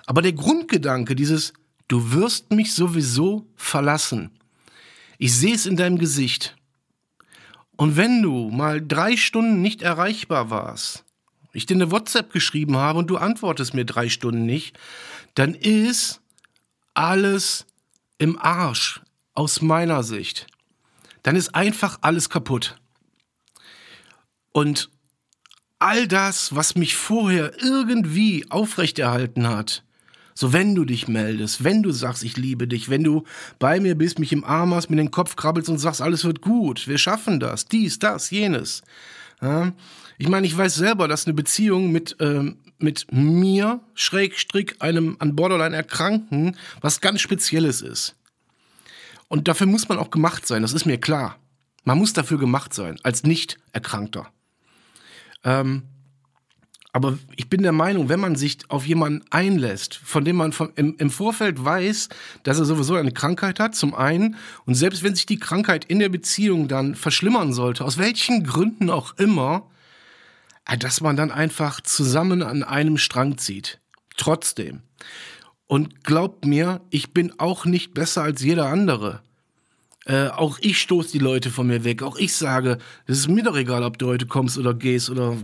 Aber 0.05 0.21
der 0.21 0.33
Grundgedanke, 0.33 1.15
dieses, 1.15 1.53
du 1.87 2.11
wirst 2.11 2.51
mich 2.51 2.73
sowieso 2.73 3.47
verlassen. 3.55 4.31
Ich 5.17 5.33
sehe 5.33 5.55
es 5.55 5.65
in 5.65 5.77
deinem 5.77 5.97
Gesicht. 5.97 6.55
Und 7.75 7.97
wenn 7.97 8.21
du 8.21 8.49
mal 8.49 8.85
drei 8.85 9.17
Stunden 9.17 9.61
nicht 9.61 9.81
erreichbar 9.81 10.49
warst, 10.49 11.03
ich 11.53 11.65
dir 11.65 11.75
eine 11.75 11.91
WhatsApp 11.91 12.31
geschrieben 12.31 12.77
habe 12.77 12.99
und 12.99 13.07
du 13.07 13.17
antwortest 13.17 13.73
mir 13.73 13.85
drei 13.85 14.09
Stunden 14.09 14.45
nicht, 14.45 14.77
dann 15.35 15.53
ist 15.53 16.21
alles 16.93 17.65
im 18.17 18.39
Arsch. 18.39 19.01
aus 19.35 19.61
meiner 19.61 20.03
Sicht, 20.03 20.47
dann 21.23 21.35
ist 21.35 21.55
einfach 21.55 21.97
alles 22.01 22.29
kaputt. 22.29 22.77
Und 24.51 24.91
all 25.79 26.07
das, 26.07 26.55
was 26.55 26.75
mich 26.75 26.95
vorher 26.95 27.59
irgendwie 27.61 28.45
aufrechterhalten 28.51 29.47
hat, 29.47 29.83
so, 30.35 30.53
wenn 30.53 30.75
du 30.75 30.85
dich 30.85 31.07
meldest, 31.07 31.63
wenn 31.63 31.83
du 31.83 31.91
sagst, 31.91 32.23
ich 32.23 32.37
liebe 32.37 32.67
dich, 32.67 32.89
wenn 32.89 33.03
du 33.03 33.23
bei 33.59 33.79
mir 33.79 33.95
bist, 33.95 34.19
mich 34.19 34.31
im 34.33 34.43
Arm 34.43 34.73
hast, 34.73 34.89
mir 34.89 34.95
den 34.95 35.11
Kopf 35.11 35.35
krabbelst 35.35 35.69
und 35.69 35.77
sagst, 35.77 36.01
alles 36.01 36.23
wird 36.23 36.41
gut, 36.41 36.87
wir 36.87 36.97
schaffen 36.97 37.39
das, 37.39 37.65
dies, 37.65 37.99
das, 37.99 38.31
jenes. 38.31 38.81
Ja? 39.41 39.73
Ich 40.17 40.27
meine, 40.27 40.47
ich 40.47 40.57
weiß 40.57 40.75
selber, 40.75 41.07
dass 41.07 41.25
eine 41.25 41.33
Beziehung 41.33 41.91
mit, 41.91 42.15
ähm, 42.19 42.57
mit 42.79 43.11
mir, 43.11 43.81
Schrägstrick, 43.93 44.77
einem 44.79 45.15
an 45.19 45.35
Borderline 45.35 45.75
Erkrankten, 45.75 46.57
was 46.81 47.01
ganz 47.01 47.21
Spezielles 47.21 47.81
ist. 47.81 48.15
Und 49.27 49.47
dafür 49.47 49.67
muss 49.67 49.89
man 49.89 49.97
auch 49.97 50.11
gemacht 50.11 50.45
sein, 50.47 50.61
das 50.61 50.73
ist 50.73 50.85
mir 50.85 50.99
klar. 50.99 51.37
Man 51.85 51.97
muss 51.97 52.13
dafür 52.13 52.37
gemacht 52.37 52.73
sein, 52.73 52.97
als 53.03 53.23
Nicht-Erkrankter. 53.23 54.27
Ähm, 55.43 55.83
aber 56.93 57.17
ich 57.35 57.49
bin 57.49 57.63
der 57.63 57.71
Meinung, 57.71 58.07
wenn 58.07 58.19
man 58.19 58.35
sich 58.35 58.59
auf 58.69 58.85
jemanden 58.85 59.25
einlässt, 59.31 59.95
von 59.95 60.23
dem 60.23 60.35
man 60.35 60.53
von, 60.53 60.71
im, 60.75 60.95
im, 60.99 61.09
Vorfeld 61.09 61.63
weiß, 61.63 62.09
dass 62.43 62.59
er 62.59 62.65
sowieso 62.65 62.93
eine 62.93 63.11
Krankheit 63.11 63.59
hat, 63.59 63.73
zum 63.73 63.95
einen, 63.95 64.35
und 64.65 64.75
selbst 64.75 65.01
wenn 65.01 65.15
sich 65.15 65.25
die 65.25 65.39
Krankheit 65.39 65.85
in 65.85 65.97
der 65.97 66.09
Beziehung 66.09 66.67
dann 66.67 66.93
verschlimmern 66.93 67.51
sollte, 67.51 67.83
aus 67.83 67.97
welchen 67.97 68.43
Gründen 68.43 68.91
auch 68.91 69.17
immer, 69.17 69.71
äh, 70.65 70.77
dass 70.77 71.01
man 71.01 71.15
dann 71.15 71.31
einfach 71.31 71.81
zusammen 71.81 72.43
an 72.43 72.61
einem 72.63 72.99
Strang 72.99 73.39
zieht. 73.39 73.79
Trotzdem. 74.15 74.83
Und 75.65 76.03
glaubt 76.03 76.45
mir, 76.45 76.81
ich 76.91 77.11
bin 77.11 77.39
auch 77.39 77.65
nicht 77.65 77.95
besser 77.95 78.21
als 78.21 78.43
jeder 78.43 78.67
andere. 78.67 79.23
Äh, 80.05 80.27
auch 80.27 80.59
ich 80.59 80.79
stoße 80.79 81.11
die 81.13 81.19
Leute 81.19 81.49
von 81.49 81.67
mir 81.67 81.83
weg. 81.83 82.03
Auch 82.03 82.17
ich 82.17 82.33
sage, 82.33 82.77
es 83.05 83.19
ist 83.19 83.27
mir 83.29 83.43
doch 83.43 83.55
egal, 83.55 83.83
ob 83.83 83.97
du 83.97 84.07
heute 84.07 84.25
kommst 84.25 84.57
oder 84.57 84.73
gehst 84.73 85.09
oder 85.09 85.37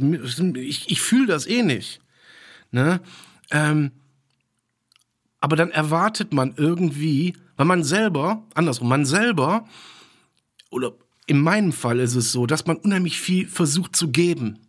ich, 0.55 0.91
ich 0.91 1.01
fühle 1.01 1.27
das 1.27 1.47
eh 1.47 1.63
nicht. 1.63 2.01
Ne? 2.71 2.99
Ähm, 3.51 3.91
aber 5.39 5.55
dann 5.55 5.71
erwartet 5.71 6.33
man 6.33 6.53
irgendwie, 6.57 7.35
weil 7.55 7.65
man 7.65 7.83
selber, 7.83 8.43
andersrum, 8.53 8.89
man 8.89 9.05
selber, 9.05 9.65
oder 10.69 10.93
in 11.25 11.41
meinem 11.41 11.71
Fall 11.71 11.99
ist 11.99 12.15
es 12.15 12.31
so, 12.31 12.45
dass 12.45 12.65
man 12.65 12.77
unheimlich 12.77 13.19
viel 13.19 13.47
versucht 13.47 13.95
zu 13.95 14.09
geben. 14.09 14.59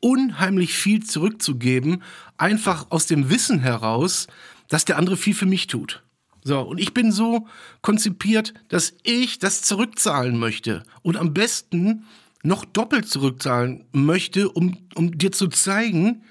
Unheimlich 0.00 0.74
viel 0.74 1.02
zurückzugeben, 1.04 2.02
einfach 2.36 2.90
aus 2.90 3.06
dem 3.06 3.30
Wissen 3.30 3.60
heraus, 3.60 4.26
dass 4.68 4.84
der 4.84 4.98
andere 4.98 5.16
viel 5.16 5.34
für 5.34 5.46
mich 5.46 5.66
tut. 5.66 6.02
So, 6.42 6.60
und 6.60 6.78
ich 6.80 6.94
bin 6.94 7.12
so 7.12 7.46
konzipiert, 7.82 8.54
dass 8.68 8.94
ich 9.02 9.38
das 9.38 9.62
zurückzahlen 9.62 10.38
möchte. 10.38 10.82
Und 11.02 11.16
am 11.16 11.34
besten 11.34 12.06
noch 12.42 12.64
doppelt 12.64 13.08
zurückzahlen 13.08 13.84
möchte, 13.92 14.48
um, 14.48 14.78
um 14.94 15.16
dir 15.16 15.32
zu 15.32 15.48
zeigen, 15.48 16.22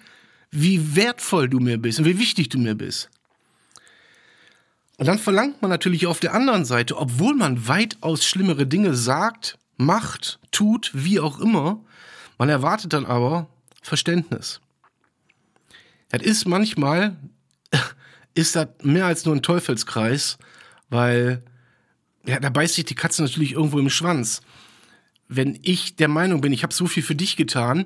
wie 0.51 0.95
wertvoll 0.95 1.47
du 1.47 1.59
mir 1.59 1.77
bist 1.77 1.99
und 1.99 2.05
wie 2.05 2.17
wichtig 2.17 2.49
du 2.49 2.57
mir 2.57 2.75
bist. 2.75 3.09
Und 4.97 5.07
dann 5.07 5.19
verlangt 5.19 5.61
man 5.61 5.69
natürlich 5.69 6.07
auf 6.07 6.19
der 6.19 6.33
anderen 6.33 6.65
Seite, 6.65 6.97
obwohl 6.97 7.35
man 7.35 7.67
weitaus 7.67 8.25
schlimmere 8.25 8.65
Dinge 8.65 8.95
sagt, 8.95 9.57
macht, 9.77 10.39
tut, 10.51 10.91
wie 10.93 11.19
auch 11.19 11.39
immer, 11.39 11.79
man 12.37 12.49
erwartet 12.49 12.93
dann 12.93 13.05
aber 13.05 13.47
Verständnis. 13.81 14.59
Das 16.09 16.21
ist 16.21 16.47
manchmal 16.47 17.15
ist 18.39 18.55
das 18.55 18.67
mehr 18.81 19.05
als 19.05 19.25
nur 19.25 19.35
ein 19.35 19.41
Teufelskreis, 19.41 20.37
weil 20.89 21.43
ja, 22.25 22.39
da 22.39 22.49
beißt 22.49 22.75
sich 22.75 22.85
die 22.85 22.95
Katze 22.95 23.21
natürlich 23.21 23.53
irgendwo 23.53 23.79
im 23.79 23.89
Schwanz. 23.89 24.41
Wenn 25.27 25.59
ich 25.61 25.95
der 25.95 26.07
Meinung 26.07 26.41
bin, 26.41 26.53
ich 26.53 26.63
habe 26.63 26.73
so 26.73 26.87
viel 26.87 27.03
für 27.03 27.15
dich 27.15 27.35
getan, 27.35 27.85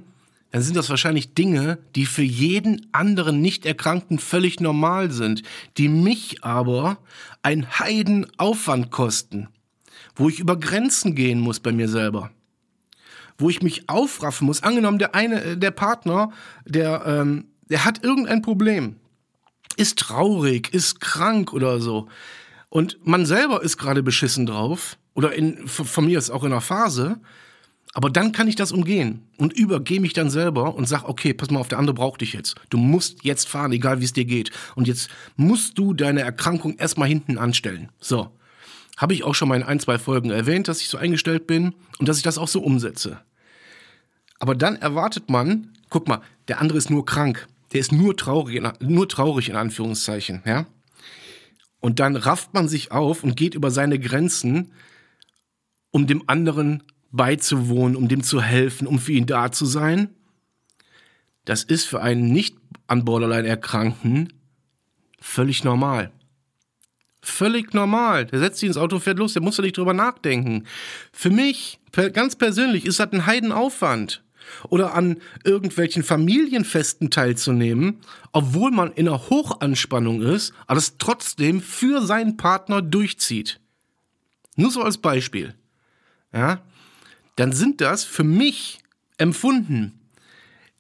dann 0.52 0.62
sind 0.62 0.78
das 0.78 0.90
wahrscheinlich 0.90 1.34
Dinge, 1.34 1.80
die 1.96 2.06
für 2.06 2.24
jeden 2.24 2.88
anderen 2.92 3.42
Nicht-Erkrankten 3.42 4.20
völlig 4.20 4.60
normal 4.60 5.12
sind, 5.12 5.42
die 5.78 5.90
mich 5.90 6.44
aber 6.44 7.00
ein 7.42 7.80
Heidenaufwand 7.80 8.92
kosten, 8.92 9.48
wo 10.16 10.30
ich 10.30 10.40
über 10.40 10.60
Grenzen 10.60 11.16
gehen 11.16 11.40
muss 11.40 11.60
bei 11.60 11.72
mir 11.72 11.90
selber, 11.90 12.30
wo 13.38 13.50
ich 13.50 13.64
mich 13.64 13.90
aufraffen 13.90 14.46
muss. 14.46 14.62
Angenommen, 14.62 15.00
der 15.00 15.16
eine, 15.16 15.44
äh, 15.44 15.58
der 15.58 15.72
Partner, 15.72 16.32
der, 16.66 17.04
ähm, 17.06 17.46
der 17.70 17.84
hat 17.84 18.04
irgendein 18.04 18.44
Problem 18.44 18.98
ist 19.78 20.00
traurig, 20.00 20.74
ist 20.74 21.02
krank 21.02 21.54
oder 21.54 21.80
so. 21.80 22.08
Und 22.70 22.98
man 23.06 23.26
selber 23.26 23.62
ist 23.62 23.78
gerade 23.78 24.02
beschissen 24.04 24.46
drauf. 24.46 24.98
Oder 25.14 25.34
in, 25.34 25.68
von 25.68 26.06
mir 26.06 26.18
ist 26.18 26.32
auch 26.32 26.44
in 26.44 26.52
einer 26.52 26.62
Phase. 26.62 27.20
Aber 27.94 28.10
dann 28.10 28.32
kann 28.32 28.48
ich 28.48 28.56
das 28.56 28.72
umgehen 28.72 29.22
und 29.38 29.54
übergehe 29.54 30.00
mich 30.00 30.14
dann 30.14 30.32
selber 30.32 30.74
und 30.74 30.88
sag, 30.88 31.08
okay, 31.08 31.34
pass 31.34 31.52
mal 31.52 31.60
auf, 31.60 31.68
der 31.68 31.78
andere 31.78 31.94
braucht 31.94 32.22
dich 32.22 32.34
jetzt. 32.34 32.56
Du 32.72 32.78
musst 32.80 33.24
jetzt 33.24 33.48
fahren, 33.48 33.72
egal 33.72 34.00
wie 34.00 34.06
es 34.06 34.14
dir 34.14 34.26
geht. 34.26 34.50
Und 34.76 34.88
jetzt 34.88 35.12
musst 35.36 35.78
du 35.78 35.94
deine 35.94 36.22
Erkrankung 36.22 36.76
erstmal 36.78 37.08
hinten 37.08 37.38
anstellen. 37.38 37.90
So. 38.00 38.32
Habe 38.98 39.14
ich 39.14 39.24
auch 39.24 39.36
schon 39.36 39.50
mal 39.50 39.56
in 39.56 39.64
ein, 39.64 39.80
zwei 39.80 40.00
Folgen 40.00 40.32
erwähnt, 40.32 40.68
dass 40.68 40.82
ich 40.82 40.90
so 40.90 40.98
eingestellt 40.98 41.46
bin 41.46 41.76
und 42.00 42.10
dass 42.10 42.18
ich 42.18 42.24
das 42.24 42.40
auch 42.40 42.48
so 42.48 42.62
umsetze. 42.62 43.20
Aber 44.40 44.56
dann 44.56 44.76
erwartet 44.76 45.30
man, 45.30 45.70
guck 45.90 46.08
mal, 46.08 46.22
der 46.48 46.60
andere 46.60 46.78
ist 46.80 46.90
nur 46.90 47.06
krank 47.06 47.48
der 47.74 47.80
ist 47.80 47.92
nur 47.92 48.16
traurig, 48.16 48.62
nur 48.80 49.10
traurig 49.10 49.50
in 49.50 49.56
Anführungszeichen, 49.56 50.42
ja. 50.46 50.66
Und 51.80 52.00
dann 52.00 52.16
rafft 52.16 52.54
man 52.54 52.70
sich 52.70 52.92
auf 52.92 53.24
und 53.24 53.36
geht 53.36 53.56
über 53.56 53.70
seine 53.70 54.00
Grenzen, 54.00 54.72
um 55.92 56.08
dem 56.08 56.30
anderen 56.30 56.84
beizuwohnen, 57.12 57.98
um 57.98 58.08
dem 58.08 58.24
zu 58.24 58.42
helfen, 58.42 58.88
um 58.88 59.00
für 59.00 59.12
ihn 59.12 59.26
da 59.26 59.52
zu 59.52 59.66
sein. 59.66 60.10
Das 61.46 61.64
ist 61.64 61.86
für 61.86 62.02
einen 62.02 62.32
nicht 62.32 62.56
an 62.88 63.04
Borderline 63.04 63.48
Erkrankten 63.48 64.32
völlig 65.20 65.64
normal. 65.64 66.12
Völlig 67.22 67.74
normal. 67.74 68.26
Der 68.26 68.40
setzt 68.40 68.60
sich 68.60 68.68
ins 68.68 68.78
Auto, 68.78 69.00
fährt 69.00 69.20
los, 69.20 69.34
der 69.34 69.42
muss 69.42 69.56
da 69.56 69.64
nicht 69.64 69.78
drüber 69.78 69.94
nachdenken. 69.94 70.66
Für 71.12 71.30
mich, 71.30 71.80
ganz 72.14 72.36
persönlich, 72.36 72.86
ist 72.86 73.00
das 73.00 73.12
ein 73.12 73.26
Heidenaufwand 73.26 74.24
oder 74.70 74.94
an 74.94 75.18
irgendwelchen 75.44 76.04
Familienfesten 76.04 77.10
teilzunehmen, 77.10 78.00
obwohl 78.32 78.72
man 78.72 78.92
in 78.94 79.08
einer 79.08 79.30
Hochanspannung 79.30 80.22
ist, 80.22 80.54
aber 80.68 80.78
es 80.78 80.98
trotzdem 80.98 81.62
für 81.62 82.02
seinen 82.02 82.38
Partner 82.38 82.82
durchzieht. 82.82 83.60
Nur 84.56 84.72
so 84.72 84.82
als 84.82 84.98
Beispiel. 84.98 85.56
Ja, 86.34 86.62
dann 87.36 87.52
sind 87.52 87.82
das 87.82 88.04
für 88.04 88.24
mich 88.24 88.80
empfunden, 89.18 90.00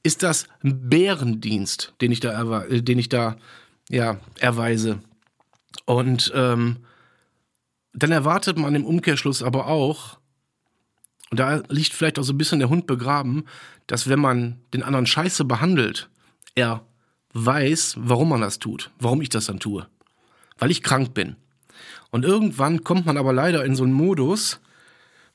ist 0.03 0.23
das 0.23 0.47
ein 0.63 0.89
Bärendienst, 0.89 1.93
den 2.01 2.11
ich 2.11 2.19
da, 2.19 2.63
äh, 2.63 2.81
den 2.81 2.99
ich 2.99 3.09
da 3.09 3.37
ja, 3.89 4.19
erweise. 4.39 4.99
Und 5.85 6.31
ähm, 6.35 6.77
dann 7.93 8.11
erwartet 8.11 8.57
man 8.57 8.75
im 8.75 8.85
Umkehrschluss 8.85 9.43
aber 9.43 9.67
auch, 9.67 10.19
und 11.33 11.39
da 11.39 11.63
liegt 11.67 11.93
vielleicht 11.93 12.19
auch 12.19 12.23
so 12.23 12.31
ein 12.31 12.37
bisschen 12.37 12.59
der 12.59 12.69
Hund 12.69 12.85
begraben, 12.85 13.45
dass 13.87 14.07
wenn 14.07 14.19
man 14.19 14.59
den 14.71 14.83
anderen 14.83 15.07
scheiße 15.07 15.45
behandelt, 15.45 16.07
er 16.53 16.85
weiß, 17.33 17.95
warum 17.97 18.29
man 18.29 18.41
das 18.41 18.59
tut, 18.59 18.91
warum 18.99 19.19
ich 19.19 19.29
das 19.29 19.47
dann 19.47 19.59
tue. 19.59 19.87
Weil 20.59 20.69
ich 20.69 20.83
krank 20.83 21.15
bin. 21.15 21.35
Und 22.11 22.23
irgendwann 22.23 22.83
kommt 22.83 23.07
man 23.07 23.17
aber 23.17 23.33
leider 23.33 23.65
in 23.65 23.75
so 23.75 23.83
einen 23.83 23.93
Modus, 23.93 24.59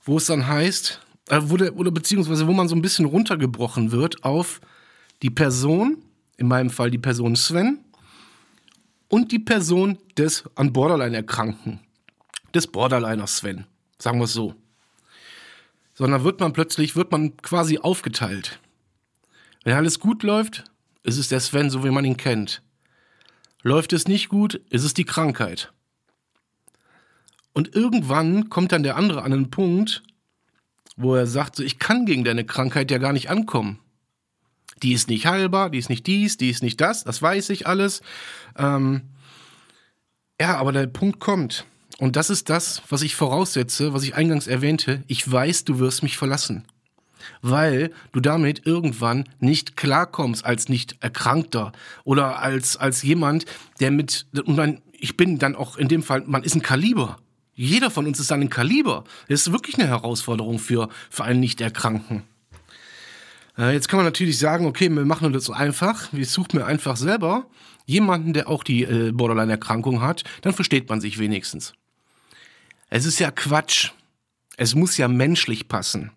wo 0.05 0.19
es 0.19 0.27
dann 0.27 0.47
heißt, 0.47 1.01
äh, 1.31 1.41
wo 1.43 1.57
der, 1.57 1.75
oder 1.75 1.91
beziehungsweise 1.91 2.47
wo 2.47 2.53
man 2.53 2.69
so 2.69 2.77
ein 2.77 2.83
bisschen 2.83 3.05
runtergebrochen 3.05 3.91
wird 3.91 4.23
auf 4.23 4.61
die 5.23 5.31
Person, 5.31 6.05
in 6.37 6.47
meinem 6.47 6.71
Fall 6.71 6.93
die 6.93 6.99
Person 6.99 7.35
Sven, 7.35 7.81
und 9.09 9.33
die 9.33 9.41
Person 9.41 9.99
des 10.17 10.45
an 10.55 10.73
Borderline 10.73 11.17
Erkrankten, 11.17 11.81
des 12.55 12.69
Borderliners 12.69 13.39
Sven, 13.39 13.65
sagen 13.99 14.21
wir 14.21 14.27
es 14.27 14.33
so 14.33 14.55
sondern 15.99 16.23
wird 16.23 16.39
man 16.39 16.53
plötzlich, 16.53 16.95
wird 16.95 17.11
man 17.11 17.37
quasi 17.39 17.79
aufgeteilt. 17.79 18.61
Wenn 19.65 19.75
alles 19.75 19.99
gut 19.99 20.23
läuft, 20.23 20.63
ist 21.03 21.19
es 21.19 21.27
der 21.27 21.41
Sven, 21.41 21.71
so 21.71 21.83
wie 21.83 21.91
man 21.91 22.05
ihn 22.05 22.17
kennt. 22.17 22.63
Läuft 23.63 23.93
es 23.93 24.07
nicht 24.07 24.29
gut, 24.29 24.55
ist 24.71 24.85
es 24.85 24.95
die 24.95 25.05
Krankheit. 25.05 25.73
Und 27.53 27.75
irgendwann 27.75 28.49
kommt 28.49 28.71
dann 28.71 28.85
der 28.85 28.95
andere 28.95 29.23
an 29.23 29.33
einen 29.33 29.51
Punkt, 29.51 30.05
wo 30.97 31.17
er 31.17 31.27
sagt, 31.27 31.57
so, 31.57 31.65
ich 31.65 31.81
kann 31.81 32.07
gegen 32.07 32.23
deine 32.23 32.45
Krankheit 32.45 32.93
ja 32.93 32.99
gar 32.99 33.13
nicht 33.13 33.29
ankommen. 33.29 33.81
Die 34.85 34.93
ist 34.93 35.09
nicht 35.09 35.27
heilbar, 35.27 35.69
die 35.69 35.79
ist 35.79 35.89
nicht 35.89 36.07
dies, 36.07 36.37
die 36.37 36.51
ist 36.51 36.63
nicht 36.63 36.81
das, 36.81 37.03
das 37.03 37.21
weiß 37.21 37.51
ich 37.51 37.67
alles. 37.67 38.03
Ähm, 38.57 39.03
ja, 40.41 40.59
aber 40.59 40.71
der 40.71 40.87
Punkt 40.87 41.19
kommt. 41.19 41.67
Und 41.99 42.15
das 42.15 42.31
ist 42.31 42.49
das, 42.49 42.83
was 42.89 43.03
ich 43.03 43.17
voraussetze, 43.17 43.93
was 43.93 44.05
ich 44.05 44.15
eingangs 44.15 44.47
erwähnte. 44.47 45.03
Ich 45.09 45.31
weiß, 45.31 45.65
du 45.65 45.81
wirst 45.81 46.03
mich 46.03 46.17
verlassen. 46.17 46.65
Weil 47.43 47.91
du 48.13 48.21
damit 48.21 48.65
irgendwann 48.67 49.29
nicht 49.41 49.77
klarkommst 49.77 50.45
als 50.45 50.69
nicht 50.69 50.97
Erkrankter 51.01 51.73
oder 52.05 52.39
als, 52.39 52.77
als 52.77 53.03
jemand, 53.03 53.45
der 53.81 53.91
mit, 53.91 54.27
und 54.45 54.57
dann, 54.57 54.81
ich 54.93 55.17
bin 55.17 55.41
dann 55.41 55.57
auch 55.57 55.77
in 55.77 55.89
dem 55.89 56.05
Fall, 56.05 56.23
man 56.27 56.45
ist 56.45 56.55
ein 56.55 56.63
Kaliber. 56.63 57.19
Jeder 57.55 57.91
von 57.91 58.07
uns 58.07 58.21
ist 58.21 58.31
dann 58.31 58.43
ein 58.43 58.51
Kaliber. 58.51 59.03
Das 59.29 59.41
ist 59.41 59.53
wirklich 59.53 59.77
eine 59.77 59.89
Herausforderung 59.89 60.61
für, 60.61 60.89
für 61.11 61.25
einen 61.25 61.41
Nicht-Erkrankten. 61.41 62.23
Äh, 63.59 63.73
jetzt 63.73 63.89
kann 63.89 63.99
man 63.99 64.07
natürlich 64.07 64.39
sagen, 64.39 64.67
okay, 64.67 64.89
wir 64.89 65.05
machen 65.05 65.33
das 65.33 65.47
so 65.47 65.53
einfach. 65.53 66.13
Wir 66.13 66.25
suchen 66.25 66.61
mir 66.61 66.67
einfach 66.67 66.97
selber 66.97 67.47
jemanden, 67.85 68.33
der 68.33 68.49
auch 68.49 68.63
die 68.63 68.85
äh, 68.85 69.11
Borderline-Erkrankung 69.11 70.01
hat. 70.01 70.23
Dann 70.43 70.53
versteht 70.53 70.89
man 70.89 71.01
sich 71.01 71.19
wenigstens. 71.19 71.73
Es 72.91 73.05
ist 73.05 73.19
ja 73.19 73.31
Quatsch. 73.31 73.91
Es 74.57 74.75
muss 74.75 74.97
ja 74.97 75.09
menschlich 75.09 75.69
passen. 75.69 76.11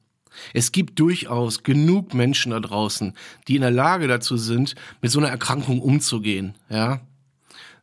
Es 0.53 0.71
gibt 0.71 0.99
durchaus 0.99 1.63
genug 1.63 2.13
Menschen 2.13 2.51
da 2.51 2.59
draußen, 2.59 3.13
die 3.47 3.55
in 3.55 3.61
der 3.61 3.71
Lage 3.71 4.07
dazu 4.07 4.37
sind, 4.37 4.75
mit 5.01 5.11
so 5.11 5.19
einer 5.19 5.29
Erkrankung 5.29 5.81
umzugehen, 5.81 6.55
ja. 6.69 7.01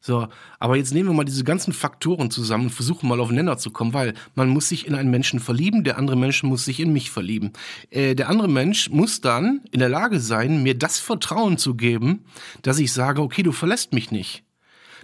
So, 0.01 0.29
aber 0.61 0.77
jetzt 0.77 0.95
nehmen 0.95 1.09
wir 1.09 1.15
mal 1.15 1.25
diese 1.25 1.45
ganzen 1.45 1.73
Faktoren 1.73 2.31
zusammen 2.31 2.67
und 2.67 2.71
versuchen 2.71 3.09
mal 3.09 3.21
auf 3.21 3.31
Nenner 3.31 3.59
zu 3.59 3.71
kommen, 3.71 3.93
weil 3.93 4.15
man 4.35 4.49
muss 4.49 4.69
sich 4.69 4.87
in 4.87 4.95
einen 4.95 5.11
Menschen 5.11 5.41
verlieben, 5.41 5.83
der 5.83 5.99
andere 5.99 6.17
Mensch 6.17 6.43
muss 6.45 6.65
sich 6.65 6.79
in 6.79 6.93
mich 6.93 7.11
verlieben. 7.11 7.53
Äh, 7.91 8.15
der 8.15 8.29
andere 8.29 8.49
Mensch 8.49 8.91
muss 8.91 9.21
dann 9.21 9.61
in 9.73 9.81
der 9.81 9.89
Lage 9.89 10.21
sein, 10.21 10.63
mir 10.63 10.79
das 10.79 11.01
Vertrauen 11.01 11.59
zu 11.59 11.75
geben, 11.75 12.25
dass 12.63 12.79
ich 12.79 12.93
sage, 12.93 13.21
okay, 13.21 13.43
du 13.43 13.51
verlässt 13.51 13.93
mich 13.93 14.13
nicht. 14.13 14.45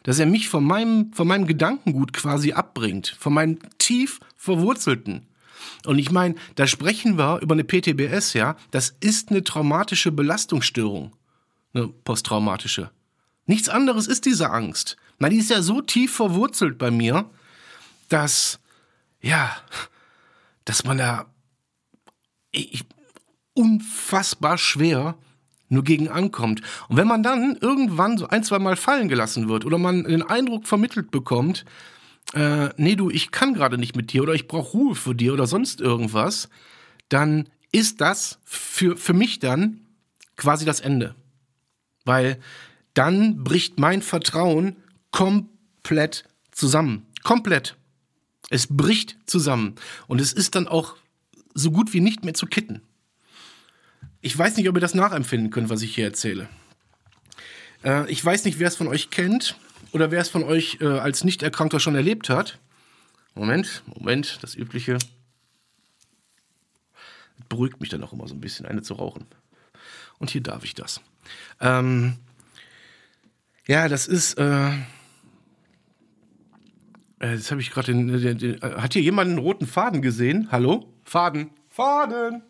Dass 0.04 0.18
er 0.18 0.26
mich 0.26 0.48
von 0.48 0.64
meinem, 0.64 1.12
von 1.12 1.26
meinem 1.26 1.46
Gedankengut 1.46 2.12
quasi 2.12 2.52
abbringt, 2.52 3.16
von 3.18 3.34
meinem 3.34 3.58
tief 3.78 4.20
verwurzelten. 4.36 5.26
Und 5.86 5.98
ich 5.98 6.10
meine, 6.10 6.36
da 6.54 6.66
sprechen 6.66 7.18
wir 7.18 7.40
über 7.40 7.54
eine 7.54 7.64
PTBS, 7.64 8.34
ja. 8.34 8.56
Das 8.70 8.94
ist 9.00 9.30
eine 9.30 9.42
traumatische 9.42 10.12
Belastungsstörung. 10.12 11.12
Eine 11.72 11.88
posttraumatische. 11.88 12.90
Nichts 13.46 13.68
anderes 13.68 14.06
ist 14.06 14.26
diese 14.26 14.50
Angst. 14.50 14.96
Na, 15.18 15.28
die 15.28 15.38
ist 15.38 15.50
ja 15.50 15.62
so 15.62 15.80
tief 15.80 16.14
verwurzelt 16.14 16.78
bei 16.78 16.90
mir, 16.90 17.28
dass, 18.08 18.60
ja, 19.20 19.56
dass 20.64 20.84
man 20.84 20.98
da 20.98 21.26
ich, 22.50 22.84
unfassbar 23.54 24.58
schwer 24.58 25.16
nur 25.74 25.84
gegen 25.84 26.08
ankommt. 26.08 26.62
Und 26.88 26.96
wenn 26.96 27.06
man 27.06 27.22
dann 27.22 27.56
irgendwann 27.60 28.16
so 28.16 28.28
ein, 28.28 28.42
zwei 28.42 28.58
Mal 28.58 28.76
fallen 28.76 29.08
gelassen 29.08 29.48
wird 29.48 29.64
oder 29.64 29.78
man 29.78 30.04
den 30.04 30.22
Eindruck 30.22 30.66
vermittelt 30.66 31.10
bekommt, 31.10 31.64
äh, 32.32 32.70
nee, 32.76 32.96
du, 32.96 33.10
ich 33.10 33.30
kann 33.30 33.54
gerade 33.54 33.78
nicht 33.78 33.96
mit 33.96 34.12
dir 34.12 34.22
oder 34.22 34.34
ich 34.34 34.48
brauche 34.48 34.72
Ruhe 34.72 34.94
für 34.94 35.14
dir 35.14 35.34
oder 35.34 35.46
sonst 35.46 35.80
irgendwas, 35.80 36.48
dann 37.08 37.48
ist 37.70 38.00
das 38.00 38.38
für, 38.44 38.96
für 38.96 39.12
mich 39.12 39.38
dann 39.38 39.80
quasi 40.36 40.64
das 40.64 40.80
Ende. 40.80 41.14
Weil 42.04 42.38
dann 42.94 43.42
bricht 43.44 43.78
mein 43.78 44.02
Vertrauen 44.02 44.76
komplett 45.10 46.24
zusammen. 46.50 47.06
Komplett. 47.22 47.76
Es 48.50 48.68
bricht 48.68 49.16
zusammen. 49.26 49.74
Und 50.06 50.20
es 50.20 50.32
ist 50.32 50.54
dann 50.54 50.68
auch 50.68 50.96
so 51.54 51.70
gut 51.70 51.92
wie 51.92 52.00
nicht 52.00 52.24
mehr 52.24 52.34
zu 52.34 52.46
kitten. 52.46 52.82
Ich 54.24 54.36
weiß 54.38 54.56
nicht, 54.56 54.70
ob 54.70 54.74
ihr 54.74 54.80
das 54.80 54.94
nachempfinden 54.94 55.50
könnt, 55.50 55.68
was 55.68 55.82
ich 55.82 55.94
hier 55.94 56.06
erzähle. 56.06 56.48
Äh, 57.84 58.10
ich 58.10 58.24
weiß 58.24 58.46
nicht, 58.46 58.58
wer 58.58 58.68
es 58.68 58.74
von 58.74 58.88
euch 58.88 59.10
kennt 59.10 59.58
oder 59.92 60.10
wer 60.10 60.22
es 60.22 60.30
von 60.30 60.42
euch 60.44 60.78
äh, 60.80 60.86
als 60.86 61.24
Nicht-Erkrankter 61.24 61.78
schon 61.78 61.94
erlebt 61.94 62.30
hat. 62.30 62.58
Moment, 63.34 63.82
Moment, 63.84 64.38
das 64.40 64.54
Übliche. 64.54 64.94
Das 64.94 65.06
beruhigt 67.50 67.82
mich 67.82 67.90
dann 67.90 68.02
auch 68.02 68.14
immer 68.14 68.26
so 68.26 68.34
ein 68.34 68.40
bisschen, 68.40 68.64
eine 68.64 68.80
zu 68.80 68.94
rauchen. 68.94 69.26
Und 70.18 70.30
hier 70.30 70.42
darf 70.42 70.64
ich 70.64 70.72
das. 70.72 71.02
Ähm, 71.60 72.16
ja, 73.66 73.88
das 73.88 74.06
ist. 74.06 74.38
Äh, 74.38 74.70
äh 77.20 77.34
jetzt 77.34 77.50
habe 77.50 77.60
ich 77.60 77.70
gerade 77.70 77.92
den, 77.92 78.08
den, 78.08 78.38
den, 78.38 78.62
äh, 78.62 78.80
Hat 78.80 78.94
hier 78.94 79.02
jemand 79.02 79.28
einen 79.28 79.38
roten 79.38 79.66
Faden 79.66 80.00
gesehen? 80.00 80.48
Hallo? 80.50 80.90
Faden. 81.04 81.50
Faden. 81.68 82.42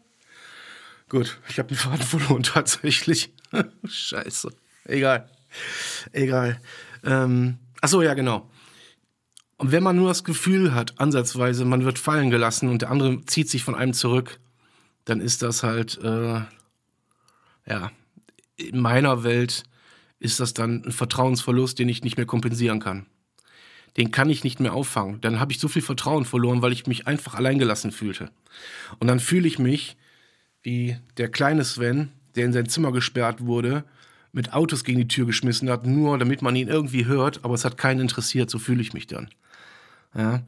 Gut, 1.08 1.38
ich 1.48 1.58
habe 1.58 1.68
den 1.68 1.76
Faden 1.76 2.02
verloren 2.02 2.42
tatsächlich. 2.44 3.32
Scheiße. 3.84 4.50
Egal. 4.84 5.28
Egal. 6.12 6.60
Ähm, 7.04 7.58
achso, 7.80 8.02
ja, 8.02 8.14
genau. 8.14 8.50
Und 9.56 9.72
wenn 9.72 9.82
man 9.82 9.96
nur 9.96 10.08
das 10.08 10.24
Gefühl 10.24 10.74
hat, 10.74 10.98
ansatzweise, 11.00 11.64
man 11.64 11.84
wird 11.84 11.98
fallen 11.98 12.30
gelassen 12.30 12.68
und 12.68 12.82
der 12.82 12.90
andere 12.90 13.24
zieht 13.26 13.48
sich 13.48 13.62
von 13.62 13.74
einem 13.74 13.94
zurück, 13.94 14.40
dann 15.04 15.20
ist 15.20 15.42
das 15.42 15.62
halt, 15.62 15.98
äh, 16.02 16.40
ja, 17.66 17.92
in 18.56 18.80
meiner 18.80 19.22
Welt 19.22 19.64
ist 20.18 20.40
das 20.40 20.54
dann 20.54 20.82
ein 20.84 20.92
Vertrauensverlust, 20.92 21.78
den 21.78 21.88
ich 21.88 22.02
nicht 22.02 22.16
mehr 22.16 22.26
kompensieren 22.26 22.80
kann. 22.80 23.06
Den 23.96 24.10
kann 24.10 24.30
ich 24.30 24.42
nicht 24.42 24.58
mehr 24.58 24.72
auffangen. 24.72 25.20
Dann 25.20 25.38
habe 25.38 25.52
ich 25.52 25.60
so 25.60 25.68
viel 25.68 25.82
Vertrauen 25.82 26.24
verloren, 26.24 26.62
weil 26.62 26.72
ich 26.72 26.86
mich 26.86 27.06
einfach 27.06 27.34
alleingelassen 27.34 27.92
fühlte. 27.92 28.30
Und 28.98 29.06
dann 29.06 29.20
fühle 29.20 29.46
ich 29.46 29.58
mich 29.58 29.96
wie 30.64 30.96
der 31.18 31.30
kleine 31.30 31.64
Sven, 31.64 32.10
der 32.34 32.46
in 32.46 32.52
sein 32.52 32.68
Zimmer 32.68 32.90
gesperrt 32.90 33.46
wurde, 33.46 33.84
mit 34.32 34.52
Autos 34.52 34.82
gegen 34.82 34.98
die 34.98 35.08
Tür 35.08 35.26
geschmissen 35.26 35.70
hat, 35.70 35.86
nur 35.86 36.18
damit 36.18 36.42
man 36.42 36.56
ihn 36.56 36.66
irgendwie 36.66 37.04
hört, 37.04 37.44
aber 37.44 37.54
es 37.54 37.64
hat 37.64 37.78
keinen 37.78 38.00
interessiert, 38.00 38.50
so 38.50 38.58
fühle 38.58 38.82
ich 38.82 38.92
mich 38.92 39.06
dann. 39.06 39.28
Ja. 40.16 40.42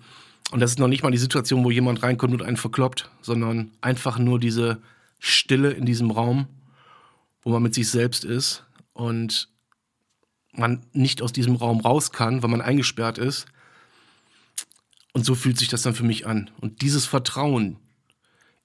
Und 0.50 0.60
das 0.60 0.72
ist 0.72 0.78
noch 0.78 0.88
nicht 0.88 1.02
mal 1.02 1.12
die 1.12 1.18
Situation, 1.18 1.64
wo 1.64 1.70
jemand 1.70 2.02
reinkommt 2.02 2.34
und 2.34 2.42
einen 2.42 2.56
verkloppt, 2.56 3.10
sondern 3.20 3.70
einfach 3.80 4.18
nur 4.18 4.40
diese 4.40 4.80
Stille 5.18 5.70
in 5.70 5.86
diesem 5.86 6.10
Raum, 6.10 6.46
wo 7.42 7.50
man 7.50 7.62
mit 7.62 7.74
sich 7.74 7.88
selbst 7.88 8.24
ist 8.24 8.64
und 8.92 9.48
man 10.52 10.86
nicht 10.92 11.22
aus 11.22 11.32
diesem 11.32 11.56
Raum 11.56 11.80
raus 11.80 12.10
kann, 12.10 12.42
weil 12.42 12.50
man 12.50 12.60
eingesperrt 12.62 13.18
ist. 13.18 13.46
Und 15.12 15.24
so 15.24 15.34
fühlt 15.34 15.58
sich 15.58 15.68
das 15.68 15.82
dann 15.82 15.94
für 15.94 16.04
mich 16.04 16.26
an. 16.26 16.50
Und 16.60 16.82
dieses 16.82 17.06
Vertrauen, 17.06 17.76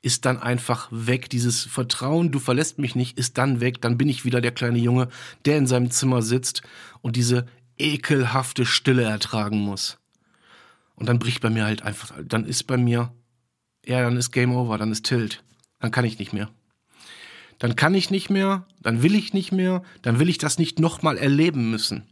ist 0.01 0.25
dann 0.25 0.39
einfach 0.39 0.87
weg. 0.91 1.29
Dieses 1.29 1.63
Vertrauen, 1.63 2.31
du 2.31 2.39
verlässt 2.39 2.79
mich 2.79 2.95
nicht, 2.95 3.17
ist 3.17 3.37
dann 3.37 3.61
weg. 3.61 3.81
Dann 3.81 3.97
bin 3.97 4.09
ich 4.09 4.25
wieder 4.25 4.41
der 4.41 4.51
kleine 4.51 4.79
Junge, 4.79 5.09
der 5.45 5.57
in 5.57 5.67
seinem 5.67 5.91
Zimmer 5.91 6.21
sitzt 6.21 6.61
und 7.01 7.15
diese 7.15 7.45
ekelhafte 7.77 8.65
Stille 8.65 9.03
ertragen 9.03 9.59
muss. 9.59 9.97
Und 10.95 11.07
dann 11.07 11.19
bricht 11.19 11.41
bei 11.41 11.49
mir 11.49 11.65
halt 11.65 11.81
einfach, 11.81 12.13
dann 12.23 12.45
ist 12.45 12.63
bei 12.67 12.77
mir, 12.77 13.11
ja, 13.85 14.01
dann 14.01 14.17
ist 14.17 14.31
Game 14.31 14.55
Over, 14.55 14.77
dann 14.77 14.91
ist 14.91 15.05
Tilt. 15.05 15.43
Dann 15.79 15.91
kann 15.91 16.05
ich 16.05 16.19
nicht 16.19 16.33
mehr. 16.33 16.49
Dann 17.57 17.75
kann 17.75 17.93
ich 17.93 18.09
nicht 18.09 18.29
mehr, 18.29 18.65
dann 18.81 19.03
will 19.03 19.15
ich 19.15 19.33
nicht 19.33 19.51
mehr, 19.51 19.83
dann 20.01 20.19
will 20.19 20.29
ich 20.29 20.37
das 20.39 20.57
nicht 20.57 20.79
nochmal 20.79 21.17
erleben 21.17 21.69
müssen. 21.69 22.03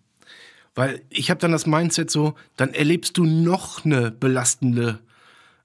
Weil 0.75 1.01
ich 1.09 1.29
habe 1.29 1.39
dann 1.39 1.51
das 1.51 1.65
Mindset 1.65 2.11
so, 2.11 2.35
dann 2.55 2.73
erlebst 2.73 3.17
du 3.17 3.25
noch 3.25 3.83
eine 3.83 4.11
belastende 4.11 4.99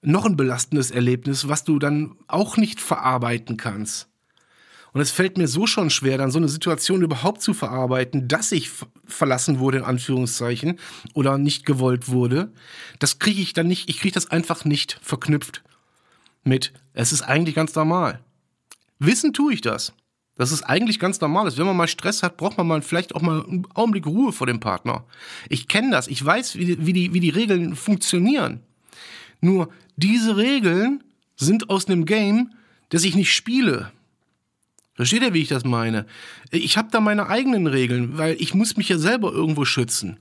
noch 0.07 0.27
ein 0.27 0.37
belastendes 0.37 0.91
Erlebnis, 0.91 1.49
was 1.49 1.65
du 1.65 1.79
dann 1.79 2.17
auch 2.27 2.57
nicht 2.57 2.81
verarbeiten 2.81 3.57
kannst. 3.57 4.09
Und 4.93 5.01
es 5.01 5.11
fällt 5.11 5.39
mir 5.39 5.49
so 5.49 5.67
schon 5.67 5.91
schwer, 5.91 6.19
dann 6.19 6.31
so 6.31 6.39
eine 6.39 6.49
Situation 6.49 7.03
überhaupt 7.03 7.43
zu 7.43 7.53
verarbeiten, 7.53 8.29
dass 8.29 8.53
ich 8.53 8.71
verlassen 9.05 9.59
wurde, 9.59 9.79
in 9.79 9.85
Anführungszeichen, 9.85 10.79
oder 11.15 11.37
nicht 11.37 11.67
gewollt 11.67 12.09
wurde. 12.09 12.53
Das 13.01 13.19
kriege 13.19 13.43
ich 13.43 13.55
dann 13.55 13.67
nicht, 13.67 13.89
ich 13.89 13.99
kriege 13.99 14.15
das 14.15 14.31
einfach 14.31 14.65
nicht 14.65 15.01
verknüpft 15.03 15.65
mit, 16.45 16.73
es 16.93 17.13
ist 17.13 17.23
eigentlich 17.23 17.57
ganz 17.57 17.75
normal. 17.75 18.21
Wissen 18.99 19.33
tue 19.33 19.55
ich 19.55 19.61
das. 19.61 19.95
Das 20.37 20.53
ist 20.53 20.63
eigentlich 20.63 20.99
ganz 20.99 21.21
normal. 21.21 21.57
Wenn 21.57 21.67
man 21.67 21.77
mal 21.77 21.89
Stress 21.89 22.23
hat, 22.23 22.37
braucht 22.37 22.59
man 22.59 22.67
mal 22.67 22.83
vielleicht 22.83 23.15
auch 23.15 23.23
mal 23.23 23.45
einen 23.45 23.67
Augenblick 23.75 24.07
Ruhe 24.07 24.33
vor 24.33 24.47
dem 24.47 24.61
Partner. 24.61 25.05
Ich 25.49 25.69
kenne 25.69 25.91
das. 25.91 26.09
Ich 26.09 26.25
weiß, 26.25 26.57
wie 26.57 26.65
die, 26.65 26.87
wie, 26.87 26.93
die, 26.93 27.15
wie 27.15 27.21
die 27.21 27.31
Regeln 27.31 27.77
funktionieren. 27.77 28.61
Nur 29.41 29.71
diese 29.97 30.37
Regeln 30.37 31.03
sind 31.37 31.71
aus 31.71 31.87
einem 31.87 32.05
Game, 32.05 32.53
das 32.89 33.05
ich 33.05 33.15
nicht 33.15 33.33
spiele. 33.33 33.93
Versteht 34.95 35.23
ihr, 35.23 35.35
wie 35.35 35.43
ich 35.43 35.49
das 35.49 35.65
meine? 35.65 36.07
Ich 36.51 36.77
habe 36.77 36.89
da 36.91 37.01
meine 37.01 37.27
eigenen 37.29 37.67
Regeln, 37.67 38.17
weil 38.17 38.37
ich 38.41 38.55
muss 38.55 38.77
mich 38.77 38.89
ja 38.89 38.99
selber 38.99 39.33
irgendwo 39.33 39.65
schützen. 39.65 40.19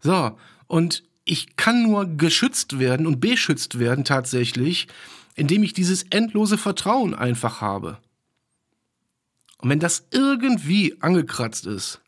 So, 0.00 0.36
und 0.66 1.04
ich 1.24 1.56
kann 1.56 1.82
nur 1.82 2.06
geschützt 2.06 2.78
werden 2.78 3.06
und 3.06 3.20
beschützt 3.20 3.78
werden 3.78 4.04
tatsächlich, 4.04 4.88
indem 5.34 5.62
ich 5.62 5.72
dieses 5.72 6.04
endlose 6.04 6.58
Vertrauen 6.58 7.14
einfach 7.14 7.60
habe. 7.60 7.98
Und 9.58 9.70
wenn 9.70 9.80
das 9.80 10.06
irgendwie 10.10 10.96
angekratzt 11.00 11.66
ist, 11.66 12.00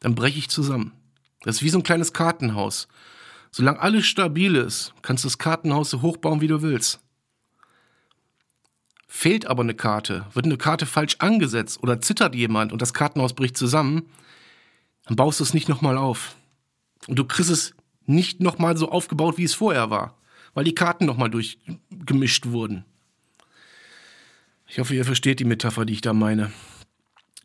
dann 0.00 0.14
breche 0.14 0.38
ich 0.38 0.48
zusammen. 0.48 0.92
Das 1.42 1.56
ist 1.56 1.62
wie 1.62 1.70
so 1.70 1.78
ein 1.78 1.84
kleines 1.84 2.12
Kartenhaus. 2.12 2.88
Solange 3.56 3.80
alles 3.80 4.04
stabil 4.04 4.54
ist, 4.54 4.92
kannst 5.00 5.24
du 5.24 5.28
das 5.28 5.38
Kartenhaus 5.38 5.88
so 5.88 6.02
hochbauen, 6.02 6.42
wie 6.42 6.46
du 6.46 6.60
willst. 6.60 7.00
Fehlt 9.08 9.46
aber 9.46 9.62
eine 9.62 9.72
Karte, 9.72 10.26
wird 10.34 10.44
eine 10.44 10.58
Karte 10.58 10.84
falsch 10.84 11.16
angesetzt 11.20 11.82
oder 11.82 12.02
zittert 12.02 12.34
jemand 12.34 12.70
und 12.70 12.82
das 12.82 12.92
Kartenhaus 12.92 13.32
bricht 13.32 13.56
zusammen, 13.56 14.10
dann 15.06 15.16
baust 15.16 15.40
du 15.40 15.44
es 15.44 15.54
nicht 15.54 15.70
nochmal 15.70 15.96
auf. 15.96 16.36
Und 17.06 17.18
du 17.18 17.24
kriegst 17.24 17.48
es 17.48 17.74
nicht 18.04 18.40
nochmal 18.40 18.76
so 18.76 18.90
aufgebaut, 18.90 19.38
wie 19.38 19.44
es 19.44 19.54
vorher 19.54 19.88
war, 19.88 20.18
weil 20.52 20.64
die 20.64 20.74
Karten 20.74 21.06
nochmal 21.06 21.30
durchgemischt 21.30 22.48
wurden. 22.48 22.84
Ich 24.68 24.78
hoffe, 24.78 24.94
ihr 24.94 25.06
versteht 25.06 25.40
die 25.40 25.46
Metapher, 25.46 25.86
die 25.86 25.94
ich 25.94 26.02
da 26.02 26.12
meine. 26.12 26.52